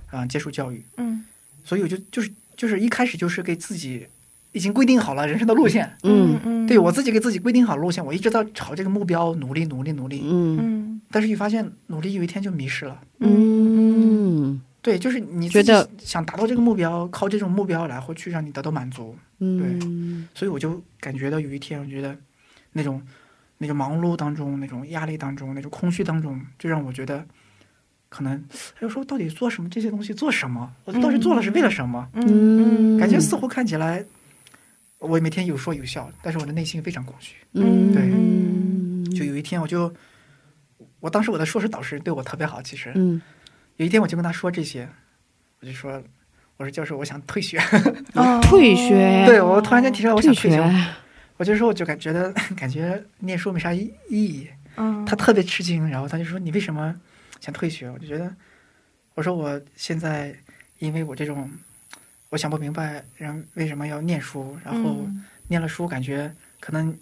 [0.08, 0.84] 啊、呃接受教育。
[0.98, 1.24] 嗯。
[1.64, 4.08] 所以我就就是就是一开始就是给自己
[4.52, 10.58] 已经规定好了人生的路线，嗯嗯，对我自己给自己规定好路线，我一直在朝这个目标努力努力努力，嗯。
[10.60, 13.02] 嗯但是你发现努力有一天就迷失了。
[13.20, 14.62] 嗯。
[14.82, 19.16] 对，就是你觉得自己想达到这个目标，靠这种目标然后去让你得到满足。
[19.40, 20.28] 嗯。
[20.36, 22.16] 所以我就感觉到有一天，我觉得
[22.74, 23.02] 那种
[23.58, 27.26] 那种忙碌当中、那种压力当中、那种空虚当中，就让我觉得
[28.08, 28.44] 可能
[28.80, 32.08] 有时候到底做什么这些东西做什么，我到底做了是为了什么？
[32.14, 34.06] 嗯，感觉似乎看起来
[35.00, 37.36] 我每天有说有笑，但是我的内心非常空虚。
[37.54, 39.92] 嗯对就有一天，我就
[41.00, 43.22] 我当时我的硕士导师对我特别好，其实嗯
[43.78, 44.88] 有一天我就跟他说这些，
[45.62, 46.02] 我就说。
[46.58, 47.58] 我说教授，我想退学。
[48.16, 50.58] 哦 退学，对我突然间提出来，我想退退。
[50.58, 50.88] 学，
[51.38, 54.46] 我就说，我就感觉得感觉念书没啥意意义。
[54.76, 56.94] 嗯，他特别吃惊，然后他就说：“你为什么
[57.40, 58.30] 想退学？”我就觉得，
[59.16, 60.36] 我说我现在
[60.80, 61.50] 因为我这种，
[62.30, 66.96] 我想不明白人为什么要念书，然后嗯念了书，感觉可能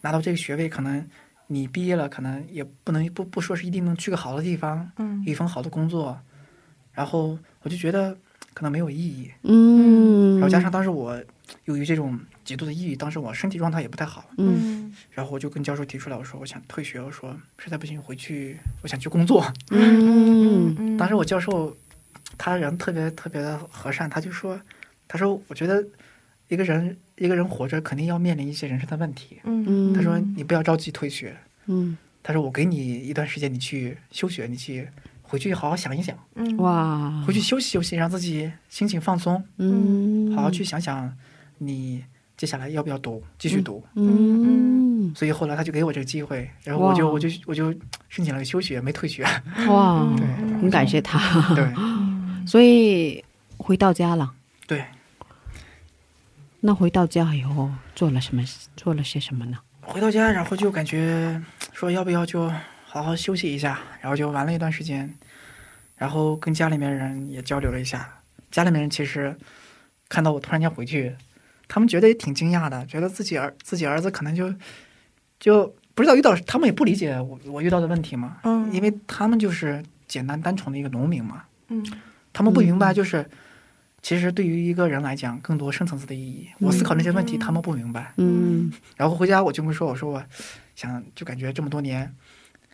[0.00, 1.06] 拿到这个学位，可能
[1.48, 6.18] 你毕业了，可能也不能不不说是一定能去个好的地方，嗯一份好的工作，
[6.94, 8.16] 然后我就觉得
[8.54, 9.30] 可能没有意义。
[9.42, 11.22] 嗯，然后加上当时我
[11.66, 19.44] 由于这种极度的抑郁，当时我身体状态也不太好，嗯然后我就跟教授提出来，我说我想退学，我说实在不行回去，我想去工作。
[19.70, 21.76] 嗯嗯，当时我教授
[22.42, 24.58] 他人特别特别的和善，他就说，
[25.06, 25.84] 他说我觉得
[26.48, 31.36] 一个人一个人活着肯定要面临一些人生的问题，嗯他说你不要着急退学，
[31.66, 31.98] 嗯。
[32.22, 34.88] 他说我给你一段时间，你去休学，你去
[35.22, 41.14] 回去好好想一想，嗯哇，回去休息休息，让自己心情放松，嗯，好好去想想
[41.58, 42.02] 你
[42.36, 43.84] 接下来要不要读，继续读。
[43.94, 45.14] 嗯。
[45.14, 47.72] 所以后来他就给我这个机会，然后我就我就我就
[48.08, 49.24] 申请了个休学，没退学。
[49.66, 50.26] 哇，对
[50.60, 51.18] 很感谢他，
[51.54, 51.64] 对
[52.46, 53.24] 所以
[53.56, 54.32] 回到家了。
[54.66, 54.84] 对，
[56.60, 58.42] 那回到家以后做了什么？
[58.76, 59.58] 做了些什么呢？
[59.82, 62.48] 回到家，然后就感觉说要不要就
[62.86, 65.12] 好好休息一下，然后就玩了一段时间，
[65.96, 68.20] 然后跟家里面人也交流了一下。
[68.50, 69.36] 家里面人其实
[70.08, 71.14] 看到我突然间回去，
[71.66, 74.52] 他们觉得也挺惊讶的，觉得自己儿自己儿子可能就
[75.38, 81.84] 就不知道遇到，他们也不理解我我遇到的问题嘛，嗯因为他们就是简单单纯的一个农民嘛，嗯
[82.32, 83.28] 他们不明白就是。
[84.02, 86.48] 其实对于一个人来讲，更多深层次的意义。
[86.58, 88.14] 我思考那些问题，他们不明白。
[88.16, 90.24] 嗯然后回家我就会说，我说我
[90.74, 92.10] 想就感觉这么多年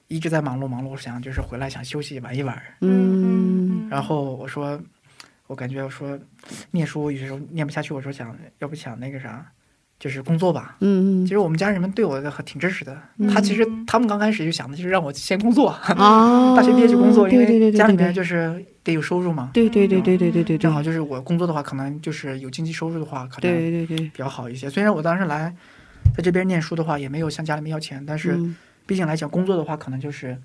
[0.07, 2.63] 一直在忙碌忙碌，想就是回来想休息玩一玩。
[2.81, 4.81] 嗯然后我说，
[5.49, 6.17] 我感觉我说
[6.71, 9.45] 念书有时候念不下去，我说想要不想那个啥，
[9.99, 10.77] 就是工作吧。
[10.81, 13.01] 嗯其实我们家人们对我的很挺支持的，
[13.33, 19.51] 他其实他们刚开始就想的就是让我先工作，啊，大学毕业就工作，因为家里面就是得有收入嘛。
[19.55, 24.69] 对对对对对对对，正好就是我工作的话，可能就是有经济收入的话，可能对对对，比较好一些。
[24.69, 25.55] 虽然我当时来
[26.15, 28.55] 在这边念书的话，也没有向家里面要钱，但是嗯
[28.87, 30.39] 毕竟来讲工作的话，可能就是，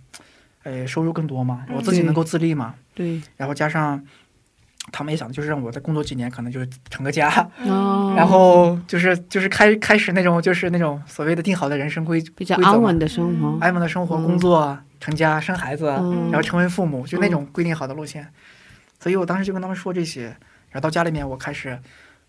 [0.64, 4.04] 呃，收入更多嘛，嗯我自己能够自立嘛，对，然后加上
[4.92, 7.30] 他们也想的就是让我再工作几年，可能就是成个家，
[7.66, 18.28] 哦， 然后就是就是开开始那种就是那种所谓的定好的人生规比较安稳的生活，安稳的生活、嗯工作、成家、生孩子，嗯然后成为父母，就那种规定好的路线。
[19.00, 20.26] 所以我当时就跟他们说这些，
[20.70, 21.80] 然后到家里面，我开始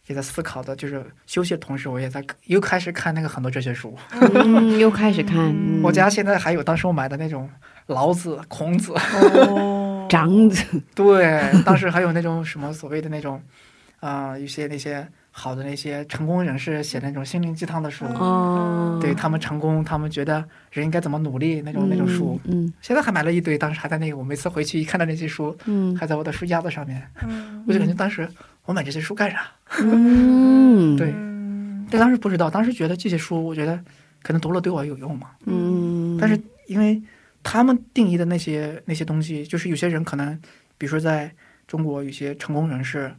[0.06, 3.94] 也在思考的，就是休息的同时，我也在又开始看那个很多哲学书。
[4.10, 7.48] 嗯，又开始看， 嗯我家现在还有当时我买的那种
[7.86, 9.81] 老子、孔子，哦，
[10.12, 10.62] 长子，
[10.94, 13.40] 对，当时还有那种什么所谓的那种，
[14.00, 18.04] 啊、一些那些好的那些成功人士写的那种心灵鸡汤的书。
[18.04, 25.96] 哦，对他们成功，他们觉得人应该怎么努力那种、那种书，嗯现在还买了一堆，当时还在那个，我每次回去一看到那些书，嗯。
[25.96, 27.64] 还在我的书架子上面，嗯。
[27.66, 28.28] 我就感觉当时
[28.66, 29.46] 我买这些书干啥？
[29.80, 31.10] 嗯， 对，
[31.90, 33.80] 但当时不知道，当时觉得这些书，我觉得
[34.22, 35.28] 可能读了对我有用嘛。
[35.46, 37.00] 嗯，但是因为
[37.42, 40.38] 他们定义的那些那些东西，就是有些人可能，
[40.78, 41.32] 比如说在
[41.66, 43.14] 中国有些成功人士，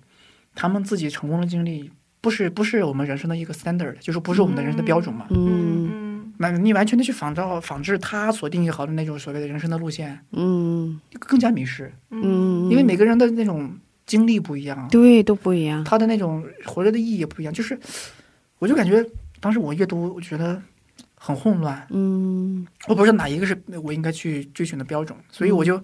[0.56, 5.26] 他们自己成功的经历不是不是我们人生的一个 standard，就是不是我们的人生的标准嘛。
[5.30, 11.92] 嗯嗯那你完全的去仿照仿制他所定义好的那种所谓的人生的路线，嗯更加迷失。
[12.10, 17.54] 嗯，因为每个人的那种经历不一样，对都不一样，他的那种活着的意义也不一样。
[17.54, 17.80] 就是，
[18.58, 19.06] 我就感觉
[19.40, 20.60] 当时我阅读，我觉得
[21.26, 22.68] 很混乱，嗯。
[22.90, 25.82] 我不知道哪一个是我应该去追寻的标准，所以我就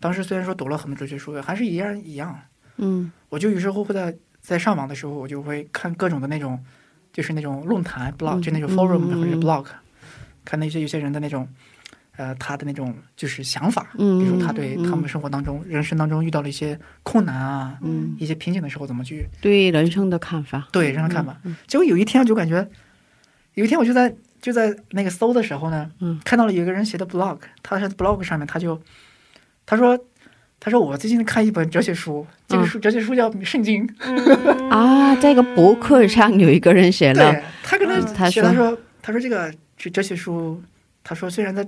[0.00, 2.36] 当时虽然说读了很多哲学书，还是一样一样。
[2.78, 3.12] 嗯。
[3.28, 6.58] 我就有时候会在在上网的时候，我就会看各种的那种，
[7.12, 9.40] 就是那种论坛 blog，、嗯就那种嗯 forum 嗯或者嗯。
[9.40, 9.66] blog，
[10.44, 11.48] 看那些有些人的那种，
[12.16, 21.38] 呃，他的那种就是想法，嗯比如他对嗯他们生活当中、人生当中遇到了一些困难啊，嗯，一些瓶颈的时候怎么去对人生的看法，对人生看法。
[21.44, 21.54] 嗯。
[21.68, 22.68] 结果有一天我就感觉，
[23.54, 24.12] 有一天我就在
[24.42, 26.20] 就在那个搜的时候呢，嗯。
[26.22, 28.78] 看到了有一个人写的 blog，他在 blog 上面他就
[29.64, 29.98] 他说
[30.60, 32.66] 他说我最近看一本哲学书，这个嗯。
[32.66, 33.88] 书、哲学书叫《圣经》，
[34.68, 38.42] 啊，这个博客上有一个人写了，对他跟嗯他说。
[38.42, 40.62] 他说他说这个哲哲学书，
[41.02, 41.66] 他说虽然在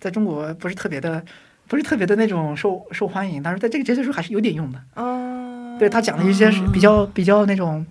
[0.00, 1.24] 在中国不是特别的。
[1.68, 4.80] 不是特别的那种受受欢迎，但是在这个哲学书还是有点用的。
[4.94, 7.84] 哦，对他讲了一些是比较比较那种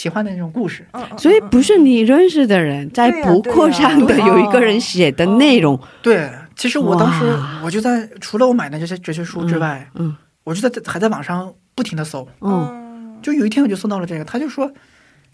[0.00, 0.86] 奇幻的那种故事，
[1.18, 7.26] 所以不是你认识的人，在博客上的有一个人写的内容，对，其实我当时
[7.62, 12.66] 我就在除了我买的这些哲学书之外，嗯我就在还在网上不停的搜，嗯。
[12.70, 12.80] 嗯
[13.20, 14.72] 就有一天我就搜到了这个，他就说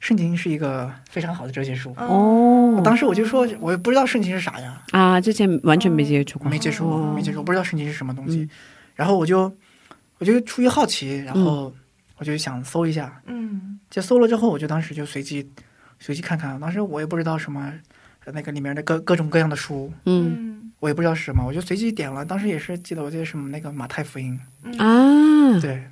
[0.01, 1.95] 圣经是一个非常好的哲学书。
[1.97, 8.41] 哦，当时我就说，我也不知道圣经是啥呀，啊，之前完全没接触过，没接触过，哦没接触过，不知道圣经是什么东西。
[8.41, 8.49] 嗯。
[8.97, 9.53] 然后我就
[10.19, 11.73] 我就出于好奇，然后
[12.17, 13.79] 我就想搜一下，嗯。
[13.89, 15.49] 就搜了之后，我就当时就随机
[15.99, 17.73] 随机看看，当时我也不知道什么
[18.25, 20.73] 呃那个里面的各各种各样的书，嗯嗯。
[20.79, 22.23] 我也不知道是什么，我就随机点了。
[22.23, 24.39] 当时也是记得，我记得什么那个马太福音，
[24.79, 25.83] 啊，对，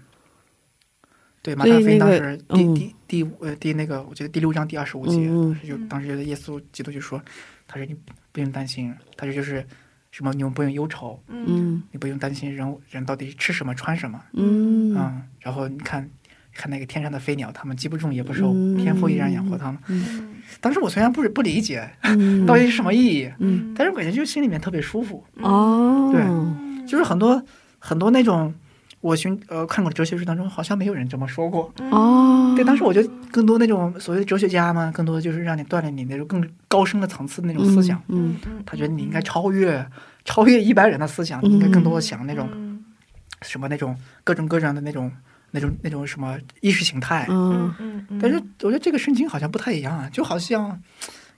[1.40, 7.20] 对，马太福音当那个时第、嗯第第五呃第那个，我记得第六章第二十五节，当时就当时觉得耶稣基督就说，
[7.66, 7.96] 他说你
[8.30, 9.66] 不用担心，他说就是
[10.14, 16.08] 什么你们不用忧愁，嗯你不用担心人人到底吃什么穿什么，嗯嗯，然后你看。
[16.56, 19.78] 看那个天上的飞鸟，它们既不种也不收，嗯天赋依然养活它们。
[19.88, 25.24] 嗯当时我虽然不是不理解嗯到底是什么意义，嗯但是我感觉就心里面特别舒服。
[25.40, 27.42] 哦，对就是很多
[27.80, 28.54] 很多那种
[29.04, 31.70] 我寻呃看过的哲学书当中，好像没有人这么说过。
[31.90, 38.02] 哦，对，当时我觉得更多那种所谓的哲学家嘛，更多的就是让你锻炼你那种更高深的层次的那种思想。
[38.08, 38.34] 嗯
[38.64, 39.86] 他觉得你应该超越
[40.24, 42.82] 超越一般人的思想，你应该更多的想那种嗯
[43.42, 43.94] 什么那种
[44.24, 45.12] 各种各样的那种
[45.50, 47.26] 那种那种什么意识形态。
[47.28, 50.80] 嗯嗯嗯，但是我觉得这个圣经好像不太一样啊，就好像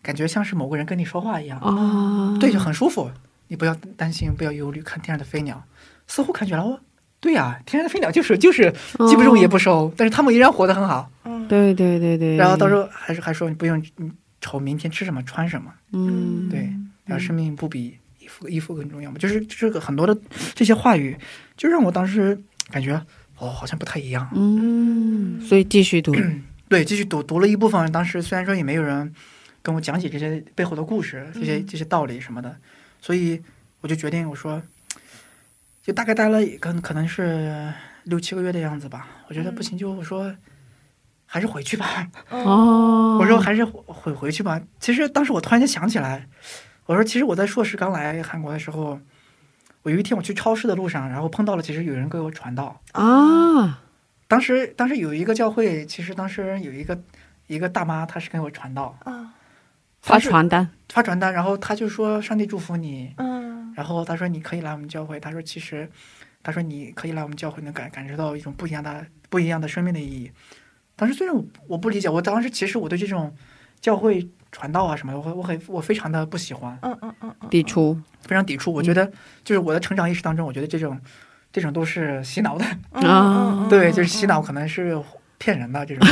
[0.03, 1.59] 感觉像是某个人跟你说话一样。
[1.61, 3.11] 哦，对，就很舒服。
[3.49, 5.65] 你不要担心，不要忧虑，看天上的飞鸟，
[6.07, 6.81] 似乎感觉哦，
[7.27, 8.73] 对呀、天上的飞鸟就是就是
[9.09, 11.11] 既不种也不收，但是他们依然活得很好。
[11.25, 11.49] 嗯。
[11.49, 16.49] 对对对对，然后到时候还是还说你不用嗯愁明天吃什么穿什么，嗯。
[16.49, 16.73] 对，
[17.05, 20.17] 然后生命不比衣服衣服更重要嘛，就是这个很多的
[20.55, 21.17] 这些话语，
[21.57, 22.95] 就让我当时感觉
[23.39, 24.31] 哦，好像不太一样。
[24.37, 26.15] 嗯，所以继续读，
[26.71, 29.13] 对，继续读读了一部分，当时虽然说也没有人
[29.63, 32.55] 跟我讲解这些背后的故事、这些这些道理什么的，
[33.01, 33.43] 所以
[33.81, 34.63] 我就决定我说，
[35.87, 37.73] 就大概待了可能可能是
[38.03, 39.07] 六七个月的样子吧。
[39.29, 40.35] 我觉得不行，就 我说
[41.27, 42.09] 还是回去吧。
[42.29, 44.61] 哦，我说还是回回去吧。
[44.81, 46.27] 其实当时我突然间想起来，
[46.87, 48.99] 我说其实我在硕士刚来韩国的时候，
[49.85, 52.81] 我有一天我去超市的路上，然后碰到了，其实有人给我传道。
[52.91, 53.81] 啊，
[54.27, 57.01] 当时当时有一个教会，其实当时有一个
[57.47, 59.35] 一个大妈，她是给我传道，啊
[60.07, 65.89] 发传单，发传单，然后他就说上帝祝福你，嗯然后他说你可以来我们教会，他说其实
[66.43, 70.31] 他说你可以来我们教会，能感感受到一种不一样的不一样的生命的意义。
[70.95, 73.35] 当时虽然我我不理解，我当时其实我对这种
[73.81, 78.73] 教会传道啊什么的，我我很我非常的不喜欢，嗯嗯嗯嗯，抵触，非常抵触。
[78.73, 79.05] 我觉得
[79.45, 80.99] 就是我的成长意识当中，我觉得这种
[81.53, 82.65] 这种都是洗脑的，
[83.07, 84.99] 啊对，就是洗脑可能是
[85.37, 86.09] 骗人的这种，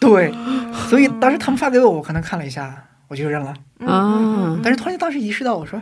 [0.00, 0.32] 对。
[0.88, 2.82] 所以当时他们发给我，我可能看了一下，
[3.14, 3.54] 我就认了。
[3.86, 5.80] 啊但是突然当时意识到，我说，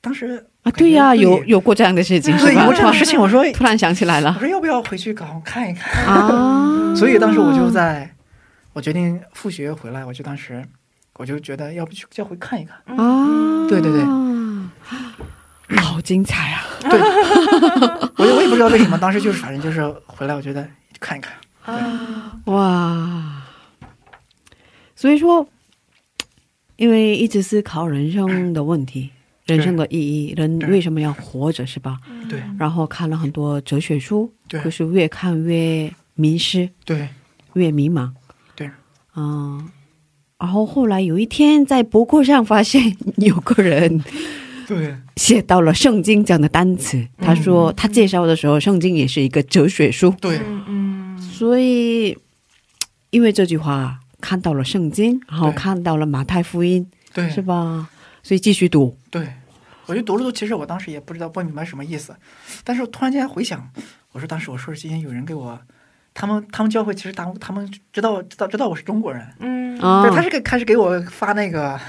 [0.00, 6.06] 当时啊，对呀、有有过这样的事情这样的事情，我说突然想起来了我说要不要回去搞看一看？
[6.06, 8.10] 啊， 所以当时我就在，
[8.72, 10.64] 我决定复学回来，我就当时
[11.18, 12.78] 我就觉得要不去教会看一看。
[12.96, 14.02] 啊，对对对，
[15.76, 16.64] 好精彩啊！
[16.88, 16.98] 对
[18.16, 20.66] 我也我也不知道为什么，当时就是反正就是回来，我觉得
[20.98, 21.34] 看一看。
[22.46, 23.42] 哇，
[24.96, 25.46] 所以说，
[26.80, 29.10] 因为一直思考人生的问题，
[29.44, 31.98] 人生的意义，人为什么要活着，是吧？
[32.26, 32.40] 对。
[32.58, 34.58] 然后看了很多哲学书，对。
[34.64, 37.06] 就是越看越迷失，对。
[37.52, 38.10] 越迷茫。
[38.56, 38.70] 对，
[39.14, 39.68] 嗯，
[40.38, 44.02] 然后后来有一天在博客上发现有个人
[44.66, 44.96] 对。
[45.16, 50.40] 写到了圣经这样的单词，他说他介绍的时候，圣经也是一个哲学书，对。
[50.66, 51.20] 嗯。
[51.20, 52.16] 所以
[53.10, 57.28] 因为这句话看到了圣经，然后看到了马太福音，对。
[57.30, 57.88] 是吧？
[58.22, 59.26] 所以继续读，对，
[59.86, 62.14] 我就读了读，其实我当时也不知道不明白什么意思，
[62.62, 63.66] 但是我突然间回想，
[64.12, 65.58] 我说当时我说今天有人给我。
[66.12, 69.78] 他们他们教会其实当他们知道知道知道我是中国人，嗯。
[69.80, 71.80] 啊对，他是给开始给我发那个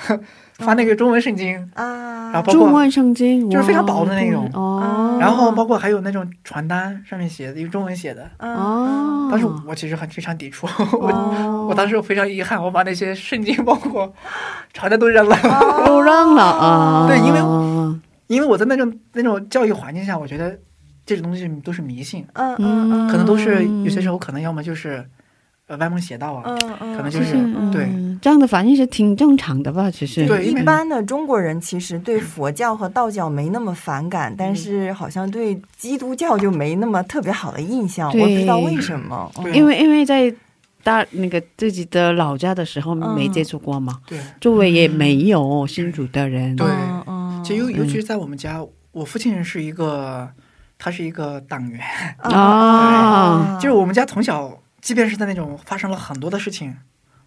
[0.61, 4.49] 发那个中文圣经，啊，然后包括中文圣经就是非常薄的那种。
[4.53, 11.67] 哦，然后包括还有那种传单上面写的用中文写的，哦，当时我其实很非常抵触，我哦。
[11.69, 14.13] 我当时非常遗憾，我把那些圣经包括
[14.73, 15.37] 传单都扔了，
[15.85, 20.57] 都扔了啊，对因为因为我在那种那种教育环境下，我觉得
[21.05, 22.91] 这种东西都是迷信，嗯嗯。
[22.91, 23.07] 嗯。
[23.09, 25.05] 可能都是有些时候可能要么就是
[25.71, 29.89] 呃歪门邪道啊，嗯嗯，可能就就是是对嗯这样的反应是挺正常的吧？
[29.89, 39.31] 其实对一般的中国人其实对佛教和道教没那么反感，但是好像对基督教就没那么特别好的印象，对我不知道为什么。
[39.41, 40.33] 对因为因为在
[40.83, 50.27] 大那个自己的老家的时候嗯没接触过嘛，对，周围也没有新主的人，对嗯嗯，其实尤尤其是在我们家，我父亲是一个
[50.77, 51.79] 他是一个党员。
[52.17, 56.75] 啊就是我们家从小，即便是在那种发生了很多的事情，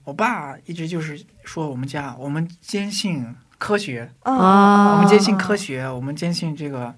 [0.05, 6.95] 我爸一直就是说我们家我们坚信科学，啊我们坚信科学，我们坚信这个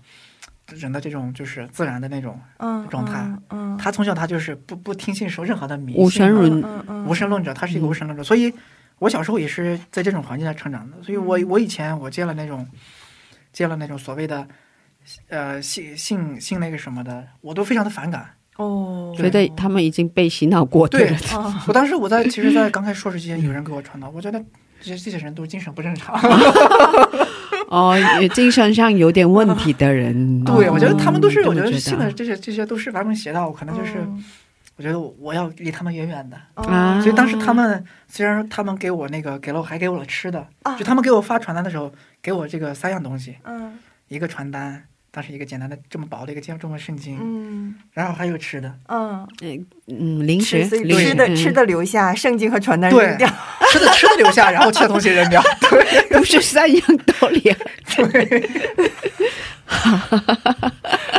[0.68, 2.40] 人的这种就是自然的那种。
[2.58, 3.28] 嗯状态。
[3.50, 6.62] 嗯他从小他就是不不听信说任何的迷信，无神论。
[6.62, 8.52] 嗯嗯无神论者，他是一个无神论者，所以
[8.98, 12.66] 我小时候也是在这种环境下成长的，所以我我以前我见了那种
[13.52, 14.46] 见了那种所谓的
[15.28, 18.30] 呃信信信那个什么的，我都非常的反感。
[18.56, 21.08] 哦，觉得他们已经被洗脑过的对。
[21.08, 21.18] 人，
[21.66, 24.42] 我当时我在其实，在刚开始硕士期间，有人给我传道，我觉得
[24.80, 26.14] 这些这些人都是精神不正常。
[27.68, 30.14] 哦，也精神上有点问题的人，
[30.44, 34.06] 对，我觉得他们都是，我觉得觉信的这些这些都是歪门邪道，可能就是
[34.76, 36.36] 我觉得我要离他们远远的。
[36.54, 40.46] 啊，所以当时他们虽然他们给我那个给了我还给我了吃的，
[40.78, 41.92] 就他们给我发传单的时候，
[42.22, 43.78] 给我这个三样东西，嗯。
[44.08, 44.84] 一个传单，
[45.16, 47.74] 当时一个简单的这么薄的一个中文圣经，嗯。
[47.94, 49.26] 然后还有吃的，嗯，
[49.86, 53.26] 嗯，零食吃所以零食嗯吃的吃的留下，圣经和传单对扔掉。
[53.72, 55.40] 吃的吃的留下，然后其他东西扔掉。
[55.70, 56.18] 对。
[56.18, 56.82] 不是三样
[57.18, 57.48] 道理。
[57.48, 57.56] 啊，
[57.96, 58.50] 对，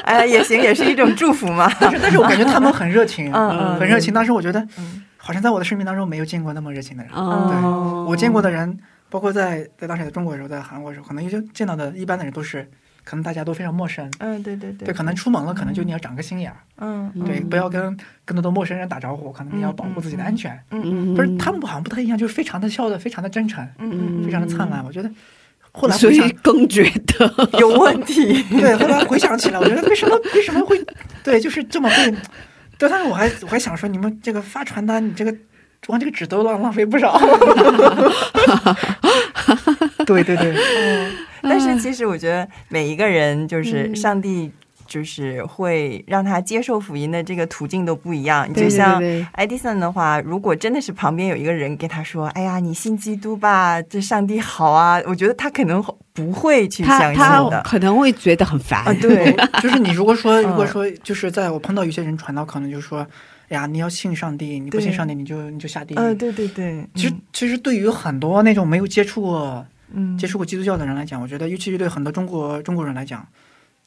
[0.03, 1.67] 哎，也行，也是一种祝福嘛。
[1.79, 4.13] 但是但是我感觉他们很热情， 嗯嗯很热情。
[4.13, 7.11] 当时我觉得嗯，好像在我的生命当中没有见过那么热情的人。
[7.13, 8.77] 哦，我见过的人，
[9.09, 12.69] 包括在在当时在中国的时候，在韩国的时候，可能就见到的一般的人都是，
[13.07, 14.11] 可能大家都非常陌生。
[14.19, 20.59] 嗯，对对对对，可能出门了，可能就你要长个心眼儿，嗯对，不要跟更多的陌生人打招呼，可能你要保护自己的安全。
[20.71, 24.83] 嗯不是，他们好像不太一样，就是非常的笑的，非常的真诚，嗯非常的灿烂。
[24.83, 25.09] 我觉得
[25.71, 28.43] 后来所以回想，更觉得 有问题。
[28.51, 30.77] 对，后来回想起来，我觉得为什么为什么会
[31.23, 32.11] 对，就是这么会。
[32.77, 35.33] 对，但是我还我还想说，你们这个发传单，你这个
[35.87, 37.19] 光这个纸都浪浪费不少。
[40.05, 41.11] 对对对，嗯
[41.41, 44.51] 但是其实我觉得每一个人就是上帝。
[44.89, 49.03] 就是会让他接受福音的这个途径都不一样，对就像
[49.33, 55.83] 爱迪生的话，如果真的是旁边有一个人给他说：“哎呀，你信基督吧，这上帝好啊！”我觉得他可能
[56.13, 58.93] 不会去相信他的可能会觉得很烦啊。
[59.01, 63.07] 对， 就是你如果说，嗯如果说，就是在我碰到有些人传道，可能就说，哎
[63.49, 65.97] 呀，你要信上帝，你不信上帝，你就你就下地狱。
[65.97, 73.25] 嗯，对对对，其实，其实对于很多那种没有接触过、嗯，接触过基督教的人来讲，我觉得，尤其是对很多中国中国人来讲，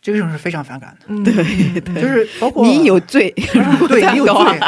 [0.01, 1.07] 这种是非常反感的。
[1.09, 1.35] 嗯，对
[1.81, 3.31] 对， 就是包括你有罪，
[3.89, 4.61] 对 你有罪，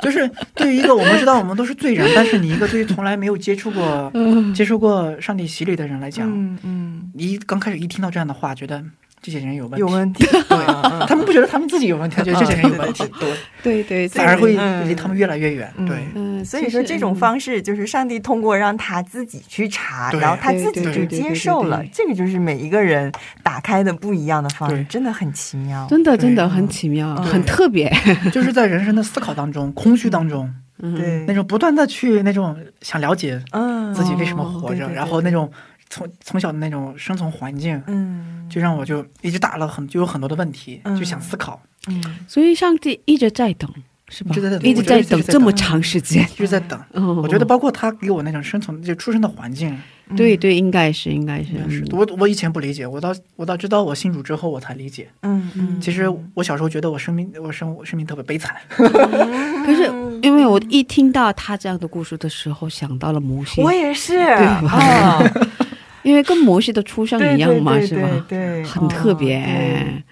[0.00, 4.10] 就是对于一个我们知道我们都是罪人，但是你一个对于从来没有接触过、
[4.54, 7.12] 接触过上帝洗礼的人来讲，嗯嗯，
[7.46, 8.82] 刚开始一听到这样的话，觉得
[9.20, 10.66] 这些人有问题，有问题，对，
[11.06, 13.82] 他们不觉得他们自己有问题，他觉得这些人有问题，对，对。
[13.84, 14.88] 对，反而会嗯。
[14.88, 15.96] 离他们越来越远，嗯对。
[16.14, 21.82] 嗯，所以说，这种方式就是上帝通过让他自己去查，然后他自己就接受了。
[21.92, 23.12] 这个就是每一个人
[23.42, 25.86] 打开的不一样的方式，真的很奇妙。
[25.88, 27.24] 真的真的很奇妙，嗯。
[27.24, 27.92] 很特别。
[28.32, 33.92] 就是在人生的思考当中、空虚当中，嗯，对，那种不断的去那种想了解嗯。
[33.94, 35.50] 自己为什么活着，对对对然后那种
[35.90, 38.46] 从从小的那种生存环境，嗯。
[38.48, 42.02] 就让我就一直打了很就有很多的问题，嗯就想思考，嗯。
[42.26, 43.70] 所以上帝一直在等，
[44.08, 44.30] 是吧？
[44.30, 46.22] 一直在等一直在等这么长时间。
[46.22, 46.80] 一直在等。
[46.92, 49.78] 嗯，我觉得包括他给我那种生存就出生的环境，
[50.16, 51.88] 对对，应该是应该是该是嗯。
[51.92, 55.06] 我我以前不理解，我到我到知道我信主之后我才理解。
[55.20, 59.84] 嗯嗯，其实我小时候觉得我生命我生我生命特别悲惨， 可是
[60.22, 64.16] 因为我一听到他这样的故事的时候，想到了摩西，我也是
[64.64, 64.72] 吧？
[64.72, 65.20] 啊，
[66.02, 68.08] 因为跟摩西的出生一样嘛，对是吧？
[68.28, 70.02] 对对，很特别哦，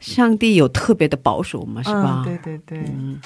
[0.00, 2.24] 上帝有特别的保守嘛，是吧？
[2.26, 3.20] 嗯对对对，嗯，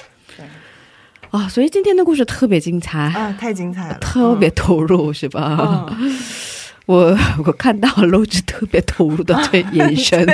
[1.31, 5.85] 啊，所以今天的故事特别精彩，啊，太精彩了，特别投入，是吧？
[5.99, 6.17] 嗯。
[6.85, 10.25] 我 我看到露子特别投入的这 眼神，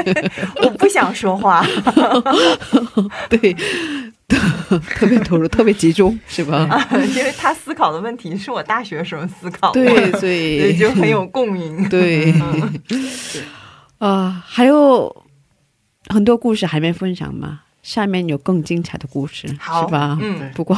[0.63, 1.65] 我不想说话，
[3.29, 3.55] 对，
[4.27, 6.67] 特别投入，特别集中，是吧？
[7.15, 11.87] 因为他思考的问题是我大学时候思考的，对，所所以以就很有共鸣。
[11.89, 12.33] 对，
[13.99, 15.13] 啊、还有
[16.07, 20.17] 很多故事还没分享嘛，下面有更精彩的故事，好是吧？
[20.21, 20.77] 嗯，不过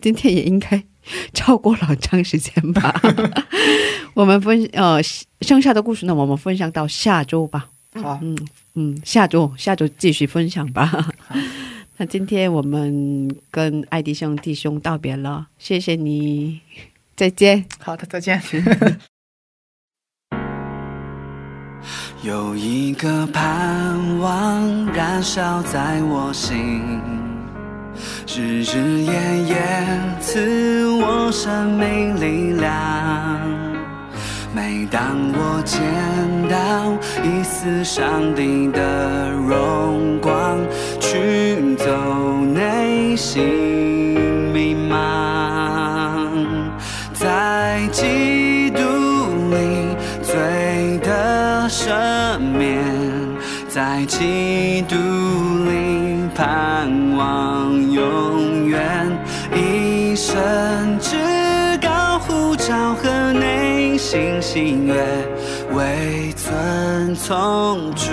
[0.00, 0.82] 今天也应该
[1.34, 3.00] 超过老长时间吧。
[4.14, 5.00] 我们分呃
[5.40, 7.68] 剩下的故事呢，我们分享到下周吧。
[8.00, 8.36] 好，嗯
[8.74, 11.10] 嗯，下周下周继续分享吧。
[11.98, 16.60] 那今天我们跟爱迪生弟兄道别了，谢谢你，
[17.14, 17.64] 再见。
[17.78, 18.40] 好的，再见。
[22.22, 26.82] 有一个盼望燃烧在我心，
[28.26, 29.12] 日日夜
[29.48, 29.56] 夜
[30.20, 32.68] 赐我生命力量。
[34.52, 35.80] 每当我见
[36.48, 40.58] 到一丝上帝的荣光，
[40.98, 41.86] 驱走
[42.52, 44.18] 内心
[44.52, 46.28] 迷茫，
[47.14, 48.80] 在基督
[49.50, 52.82] 里罪的赦免，
[53.68, 54.96] 在基督
[60.40, 61.16] 一生至
[61.82, 64.94] 高呼召和内心喜悦，
[65.74, 68.06] 为遵从主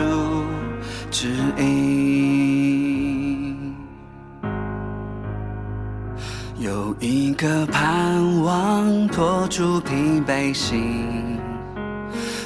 [1.10, 3.74] 指引。
[6.60, 9.94] 有一个盼望托住疲
[10.28, 11.40] 惫心，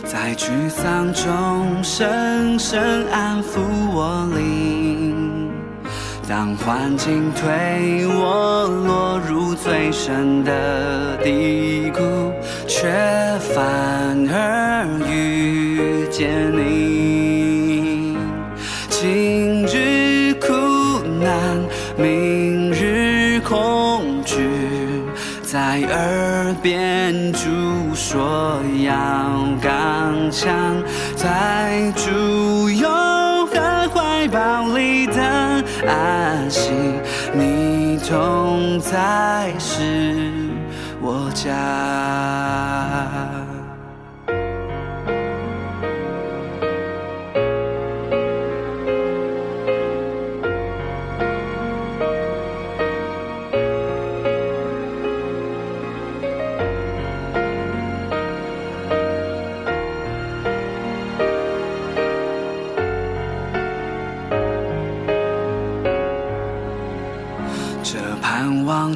[0.04, 3.58] 在沮丧中深深安抚
[3.92, 5.21] 我灵。
[6.32, 12.32] 当环境推我落入最深的低谷，
[12.66, 12.88] 却
[13.54, 13.62] 反
[14.30, 18.16] 而遇见你。
[18.88, 20.54] 今日苦
[21.20, 21.60] 难，
[21.98, 24.38] 明日恐惧，
[25.44, 27.40] 在耳边主
[27.94, 28.94] 说要
[29.62, 30.82] 刚强，
[31.14, 32.88] 在主有
[35.88, 37.00] 安心，
[37.34, 40.32] 你同在是
[41.02, 41.52] 我家。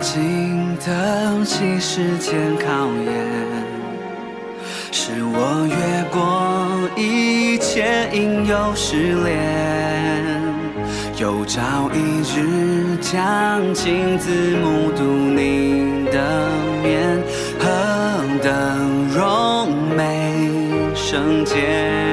[0.05, 3.11] 经得起时间考验，
[4.91, 5.75] 是我越
[6.13, 9.33] 过一切应有试炼，
[11.17, 16.51] 有朝一日将亲自目睹你的
[16.83, 17.19] 面，
[17.57, 17.65] 何
[18.43, 20.51] 等荣美
[20.93, 22.04] 圣洁。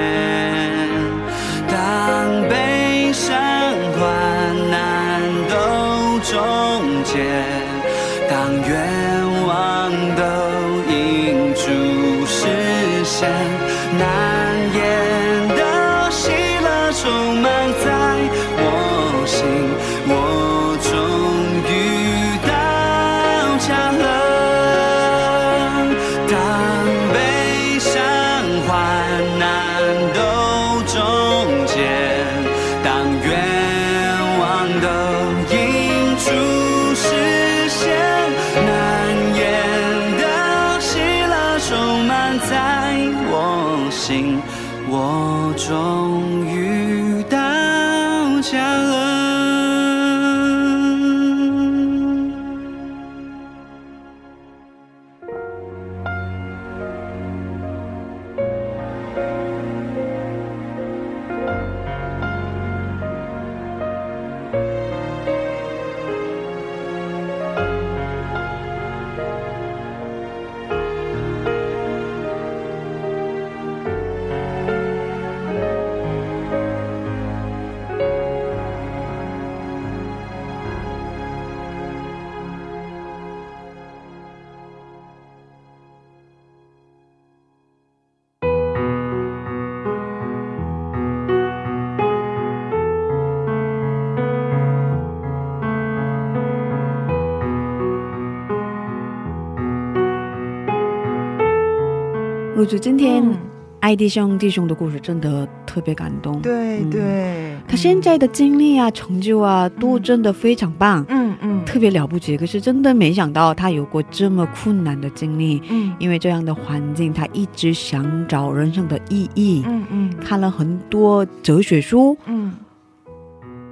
[102.73, 103.37] 露珠，今天嗯。
[103.81, 106.41] 爱弟兄弟兄的故事真的特别感动。
[106.41, 106.91] 对嗯。
[106.91, 111.65] 对，他现在的经历啊、成就啊，都真的非常棒，嗯嗯。
[111.65, 112.37] 特别了不起。
[112.37, 115.93] 可是真的没想到他有过这么困难的经历，嗯。
[115.99, 120.17] 因为这样的环境，他一直想找人生的意义，嗯嗯。
[120.19, 122.55] 看了很多哲学书，嗯，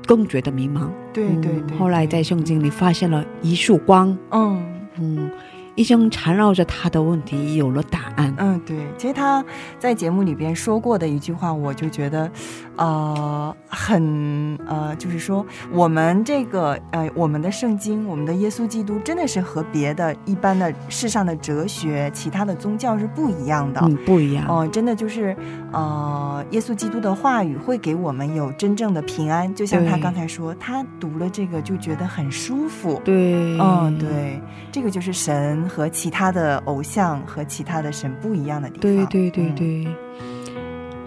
[0.07, 0.89] 更觉得迷茫。
[1.13, 1.53] 对对对。
[1.71, 4.61] 嗯后来在圣经里发现了一束光，嗯。
[4.99, 5.31] 嗯，
[5.75, 8.35] 一生缠绕着他的问题有了答案。
[8.39, 9.45] 嗯，对，其实他
[9.79, 12.31] 在节目里边说过的一句话，我就觉得，
[12.77, 23.81] 呃，很呃，就是说我们这个呃，我们的圣经，我们的耶稣基督，真的是和别的一般的世上的哲学、其他的宗教是不一样的。
[23.83, 24.47] 嗯，不一样。
[24.49, 25.37] 哦、真的就是，
[25.73, 33.01] 呃，耶稣基督的话语会给我们有真正的平安，就像他刚才说，他读了这个就觉得很舒服。
[33.05, 34.41] 对，嗯，对，
[34.71, 38.81] 这个就是神和其他的偶像和其他的神不一样的地方。
[38.81, 39.87] 对对对嗯对，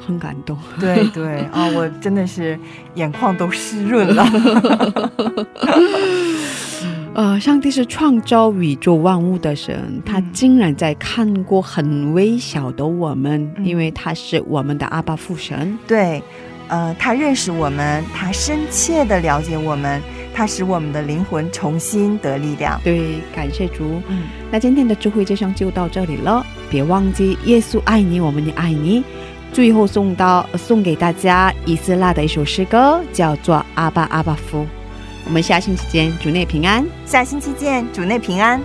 [0.05, 0.57] 很感动。
[0.79, 2.57] 对对啊、我真的是
[2.95, 4.25] 眼眶都湿润了。
[7.15, 15.77] 呃，上帝是创造宇宙万物的神，他嗯竟然在看过很微小的我们，嗯因为他是我们的阿爸父神。
[15.85, 16.23] 对，
[16.67, 20.01] 呃，他认识我们，他深切的了解我们，
[20.33, 22.79] 他使我们的灵魂重新得力量。
[22.83, 24.01] 对，感谢主。
[24.07, 29.03] 嗯，那今天的智慧之声就到这里了，别忘记耶稣爱你，我们也爱你。
[29.51, 34.61] 最后送到送给大家以斯拉的一首诗歌，叫做《阿巴阿巴夫》。
[35.25, 36.83] 我们下星期见，主内平安。
[37.05, 38.59] 下星期见，主内平安。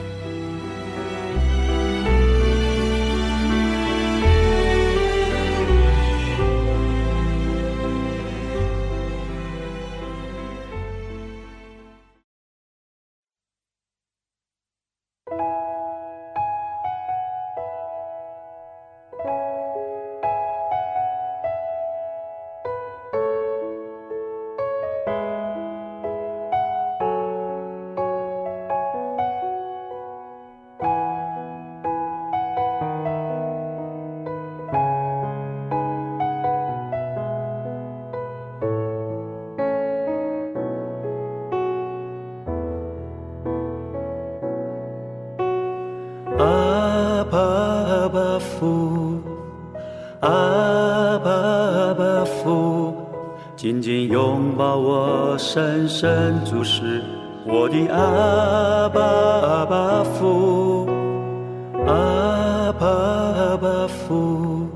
[63.49, 64.69] 阿爸父，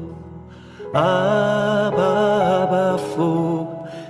[0.94, 3.66] 阿爸阿爸父，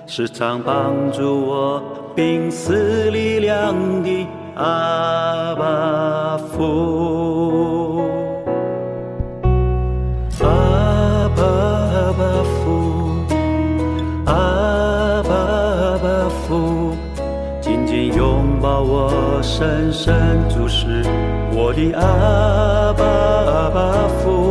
[0.07, 1.83] 时常帮助我
[2.15, 3.75] 病死力量
[4.05, 4.25] 的
[4.55, 8.05] 阿爸父。
[10.41, 12.63] 阿爸阿爸父，
[14.27, 14.33] 阿
[15.25, 16.07] 爸阿爸
[16.47, 16.93] 父，
[17.61, 19.11] 紧紧拥抱我，
[19.43, 20.15] 深深
[20.49, 21.03] 注视
[21.53, 24.42] 我的阿爸阿爸父，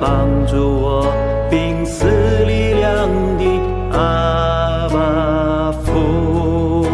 [0.00, 1.12] 帮助我
[1.50, 2.06] 濒死
[2.46, 3.08] 力量
[3.38, 3.44] 的
[3.92, 6.86] 阿爸父。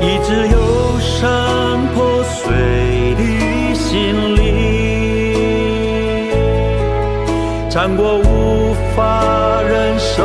[0.00, 0.56] 一直忧
[0.98, 3.22] 伤破碎的
[3.74, 4.40] 心灵，
[7.70, 9.00] 尝过无法
[9.62, 10.22] 忍受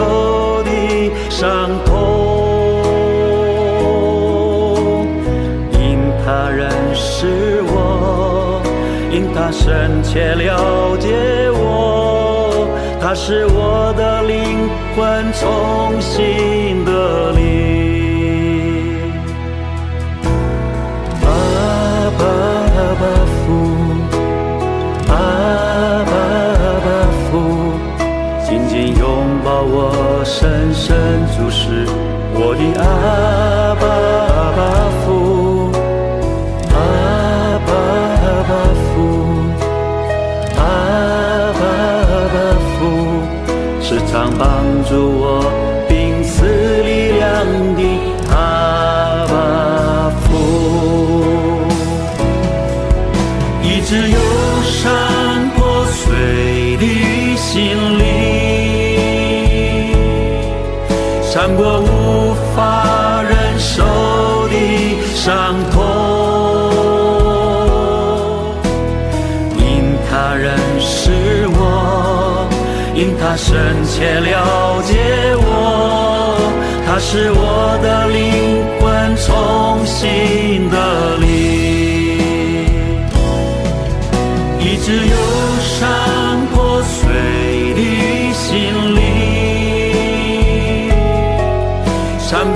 [10.17, 11.13] 也了解
[11.53, 12.67] 我，
[12.99, 19.13] 他是我的灵魂重新的灵。
[21.21, 21.29] 阿
[22.17, 22.25] 爸
[22.77, 23.03] 阿爸
[23.37, 23.45] 父，
[25.07, 25.13] 阿
[26.09, 26.11] 爸
[26.63, 26.87] 阿爸
[27.29, 27.29] 父，
[28.43, 29.05] 紧紧拥
[29.45, 30.97] 抱我，深深
[31.37, 31.85] 注视
[32.33, 33.56] 我的爱。
[61.57, 63.83] 过无法忍受
[64.47, 64.55] 的
[65.15, 65.75] 伤痛。
[69.57, 72.47] 因他认识我，
[72.95, 74.93] 因他深切了解
[75.35, 76.37] 我，
[76.85, 81.56] 他是我的灵魂重新的灵。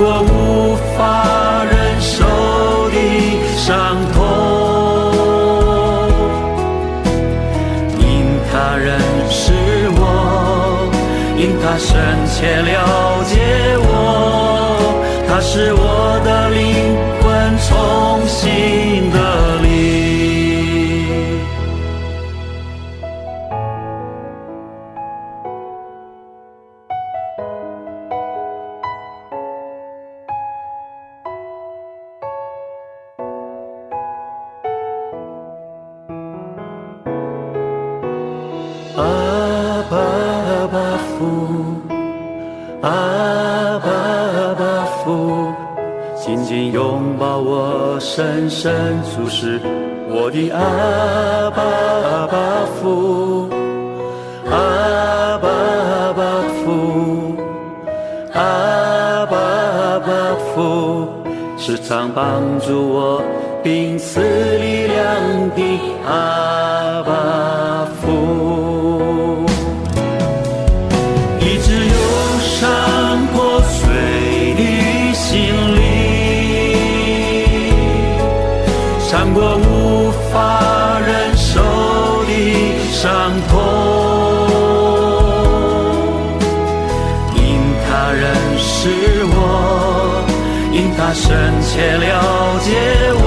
[0.04, 2.18] 我无法忍受
[2.90, 2.96] 的
[3.56, 3.70] 伤
[4.12, 4.18] 痛。
[8.00, 8.02] 因
[8.50, 8.98] 他认
[9.30, 9.52] 识
[9.94, 10.00] 我，
[11.38, 11.86] 因他深
[12.26, 12.68] 切了
[13.30, 13.32] 解
[13.78, 13.86] 我，
[15.28, 16.60] 他是我的灵
[17.22, 17.22] 魂
[17.68, 17.70] 重
[18.26, 18.42] 新
[48.52, 49.58] 深深注视
[50.10, 53.48] 我的阿爸阿爸父，
[54.50, 56.22] 阿爸阿爸
[56.60, 57.34] 父，
[58.34, 61.08] 阿爸阿爸父，
[61.56, 63.22] 时常帮助我
[63.62, 65.62] 并赐力量的
[66.06, 67.12] 阿爸
[91.64, 92.70] 且了解
[93.14, 93.24] 我，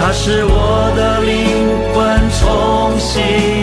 [0.00, 1.32] 他是我的灵
[1.94, 1.96] 魂
[2.38, 2.40] 重
[2.98, 3.57] 新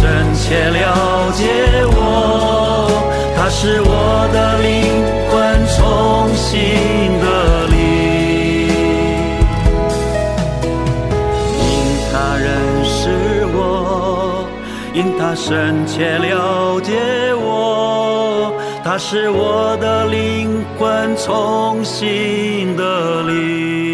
[0.00, 1.42] 深切了解
[1.86, 2.88] 我，
[3.36, 5.34] 他是我的灵魂
[5.74, 5.76] 重
[6.34, 7.26] 新的
[7.66, 7.76] 灵。
[11.64, 11.66] 因
[12.12, 12.46] 他认
[12.84, 14.46] 识我，
[14.94, 16.94] 因他深切了解
[17.34, 18.54] 我，
[18.84, 23.87] 他是我的灵魂重新的灵。